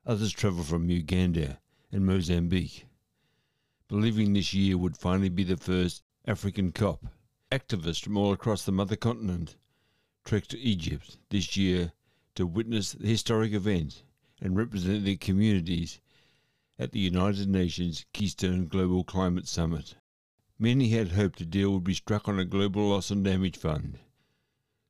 Others 0.05 0.33
travelled 0.33 0.67
from 0.67 0.91
Uganda 0.91 1.59
and 1.91 2.05
Mozambique. 2.05 2.85
Believing 3.89 4.35
this 4.35 4.53
year 4.53 4.77
would 4.77 4.99
finally 4.99 5.31
be 5.31 5.45
the 5.45 5.57
first 5.57 6.03
African 6.27 6.71
COP, 6.71 7.07
activists 7.51 8.05
from 8.05 8.19
all 8.19 8.35
across 8.35 8.63
the 8.67 8.73
mother 8.73 8.97
continent 8.97 9.57
trekked 10.23 10.51
to 10.51 10.59
Egypt 10.59 11.17
this 11.31 11.57
year 11.57 11.95
to 12.35 12.47
witness 12.47 12.93
the 12.93 13.09
historic 13.09 13.55
event 13.55 14.03
and 14.41 14.57
represent 14.57 15.05
their 15.05 15.17
communities 15.17 16.01
at 16.79 16.93
the 16.93 17.01
United 17.01 17.49
Nations 17.49 18.05
Keystone 18.13 18.67
Global 18.67 19.03
Climate 19.03 19.49
Summit. 19.49 19.97
Many 20.59 20.91
had 20.91 21.13
hoped 21.13 21.41
a 21.41 21.47
deal 21.47 21.73
would 21.73 21.85
be 21.85 21.95
struck 21.95 22.29
on 22.29 22.39
a 22.39 22.45
global 22.45 22.89
loss 22.89 23.11
and 23.11 23.25
damage 23.25 23.57
fund, 23.57 23.99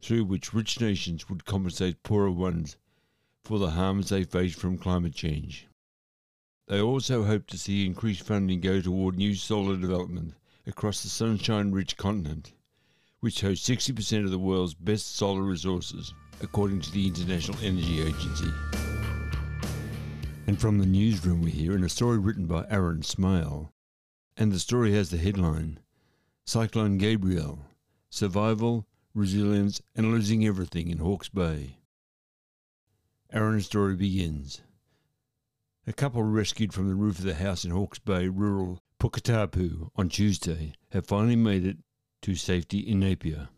through 0.00 0.24
which 0.24 0.54
rich 0.54 0.80
nations 0.80 1.28
would 1.28 1.44
compensate 1.44 2.02
poorer 2.02 2.30
ones 2.30 2.76
for 3.44 3.58
the 3.58 3.70
harms 3.70 4.08
they 4.08 4.24
face 4.24 4.54
from 4.54 4.78
climate 4.78 5.14
change. 5.14 5.68
They 6.66 6.80
also 6.80 7.24
hoped 7.24 7.50
to 7.50 7.58
see 7.58 7.86
increased 7.86 8.22
funding 8.22 8.60
go 8.60 8.80
toward 8.80 9.16
new 9.16 9.34
solar 9.34 9.76
development 9.76 10.34
across 10.66 11.02
the 11.02 11.08
sunshine 11.08 11.70
rich 11.70 11.96
continent, 11.96 12.52
which 13.20 13.40
hosts 13.40 13.68
60% 13.68 14.24
of 14.24 14.32
the 14.32 14.38
world's 14.38 14.74
best 14.74 15.14
solar 15.14 15.42
resources, 15.42 16.12
according 16.40 16.80
to 16.80 16.90
the 16.90 17.06
International 17.06 17.58
Energy 17.62 18.02
Agency. 18.02 18.95
And 20.46 20.60
from 20.60 20.78
the 20.78 20.86
newsroom, 20.86 21.42
we 21.42 21.50
hear 21.50 21.74
in 21.74 21.82
a 21.82 21.88
story 21.88 22.18
written 22.18 22.46
by 22.46 22.66
Aaron 22.70 23.02
Smale. 23.02 23.72
And 24.36 24.52
the 24.52 24.60
story 24.60 24.92
has 24.92 25.10
the 25.10 25.16
headline 25.16 25.80
Cyclone 26.44 26.98
Gabrielle 26.98 27.66
Survival, 28.10 28.86
Resilience, 29.12 29.82
and 29.96 30.12
Losing 30.12 30.46
Everything 30.46 30.88
in 30.88 30.98
Hawke's 30.98 31.28
Bay. 31.28 31.78
Aaron's 33.32 33.66
story 33.66 33.96
begins. 33.96 34.62
A 35.84 35.92
couple 35.92 36.22
rescued 36.22 36.72
from 36.72 36.86
the 36.86 36.94
roof 36.94 37.18
of 37.18 37.24
the 37.24 37.34
house 37.34 37.64
in 37.64 37.72
Hawke's 37.72 37.98
Bay, 37.98 38.28
rural 38.28 38.78
Puketapu, 39.00 39.90
on 39.96 40.08
Tuesday 40.08 40.74
have 40.92 41.06
finally 41.06 41.34
made 41.34 41.66
it 41.66 41.78
to 42.22 42.36
safety 42.36 42.78
in 42.78 43.00
Napier. 43.00 43.48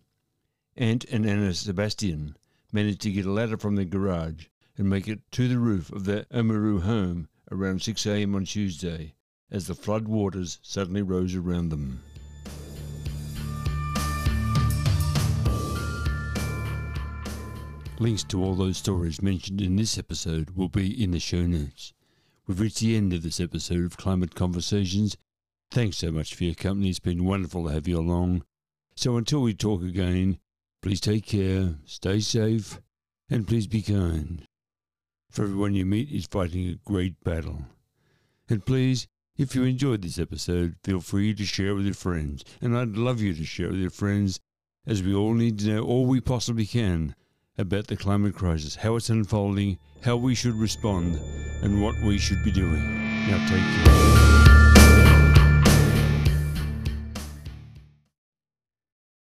Ant 0.75 1.05
and 1.05 1.27
Anna 1.27 1.53
Sebastian 1.53 2.35
managed 2.73 3.03
to 3.03 3.13
get 3.13 3.27
a 3.27 3.31
ladder 3.31 3.59
from 3.59 3.77
their 3.77 3.85
garage 3.85 4.47
and 4.79 4.89
make 4.89 5.09
it 5.09 5.21
to 5.33 5.49
the 5.49 5.59
roof 5.59 5.91
of 5.91 6.05
their 6.05 6.25
Oamaru 6.33 6.83
home 6.83 7.29
around 7.51 7.83
6 7.83 8.07
a.m. 8.07 8.35
on 8.37 8.45
Tuesday 8.45 9.15
as 9.51 9.67
the 9.67 9.75
flood 9.75 10.07
waters 10.07 10.59
suddenly 10.63 11.03
rose 11.03 11.35
around 11.35 11.71
them. 11.71 12.03
Links 17.99 18.23
to 18.25 18.43
all 18.43 18.55
those 18.55 18.77
stories 18.77 19.21
mentioned 19.21 19.61
in 19.61 19.75
this 19.75 19.99
episode 19.99 20.51
will 20.51 20.69
be 20.69 21.03
in 21.03 21.11
the 21.11 21.19
show 21.19 21.43
notes. 21.43 21.93
We've 22.47 22.61
reached 22.61 22.79
the 22.79 22.97
end 22.97 23.13
of 23.13 23.23
this 23.25 23.41
episode 23.41 23.85
of 23.85 23.97
Climate 23.97 24.37
Conversations. 24.37 25.17
Thanks 25.73 25.97
so 25.97 26.13
much 26.13 26.35
for 26.35 26.45
your 26.45 26.55
company. 26.55 26.91
It's 26.91 27.01
been 27.01 27.25
wonderful 27.25 27.65
to 27.65 27.73
have 27.73 27.89
you 27.89 27.99
along. 27.99 28.45
So 28.95 29.17
until 29.17 29.43
we 29.43 29.53
talk 29.53 29.83
again, 29.83 30.39
please 30.81 31.01
take 31.01 31.27
care, 31.27 31.75
stay 31.85 32.21
safe, 32.21 32.81
and 33.29 33.49
please 33.49 33.67
be 33.67 33.83
kind 33.83 34.47
for 35.31 35.43
everyone 35.43 35.75
you 35.75 35.85
meet 35.85 36.11
is 36.11 36.27
fighting 36.27 36.69
a 36.69 36.91
great 36.91 37.23
battle. 37.23 37.63
And 38.49 38.65
please, 38.65 39.07
if 39.37 39.55
you 39.55 39.65
enjoyed 39.65 40.03
this 40.03 40.19
episode, 40.19 40.77
feel 40.83 41.01
free 41.01 41.35
to 41.35 41.45
share 41.45 41.75
with 41.75 41.85
your 41.85 41.95
friends. 41.95 42.45
And 42.61 42.77
I'd 42.77 42.97
love 42.97 43.21
you 43.21 43.35
to 43.35 43.45
share 43.45 43.69
with 43.69 43.81
your 43.81 43.91
friends, 43.91 44.41
as 44.87 45.03
we 45.03 45.15
all 45.15 45.35
need 45.35 45.59
to 45.61 45.69
know 45.69 45.85
all 45.85 46.07
we 46.07 46.21
possibly 46.21 46.67
can 46.67 47.15
about 47.57 47.89
the 47.89 47.97
climate 47.97 48.35
crisis, 48.35 48.77
how 48.77 48.97
it's 48.97 49.11
unfolding, 49.11 49.79
how 50.03 50.17
we 50.17 50.35
should 50.35 50.55
respond, 50.55 51.21
and 51.63 51.83
what 51.83 51.95
we 52.03 52.19
should 52.19 52.43
be 52.45 52.53
doing. 52.53 53.29
Now 53.29 53.47
take 53.49 53.63
care. 53.63 54.38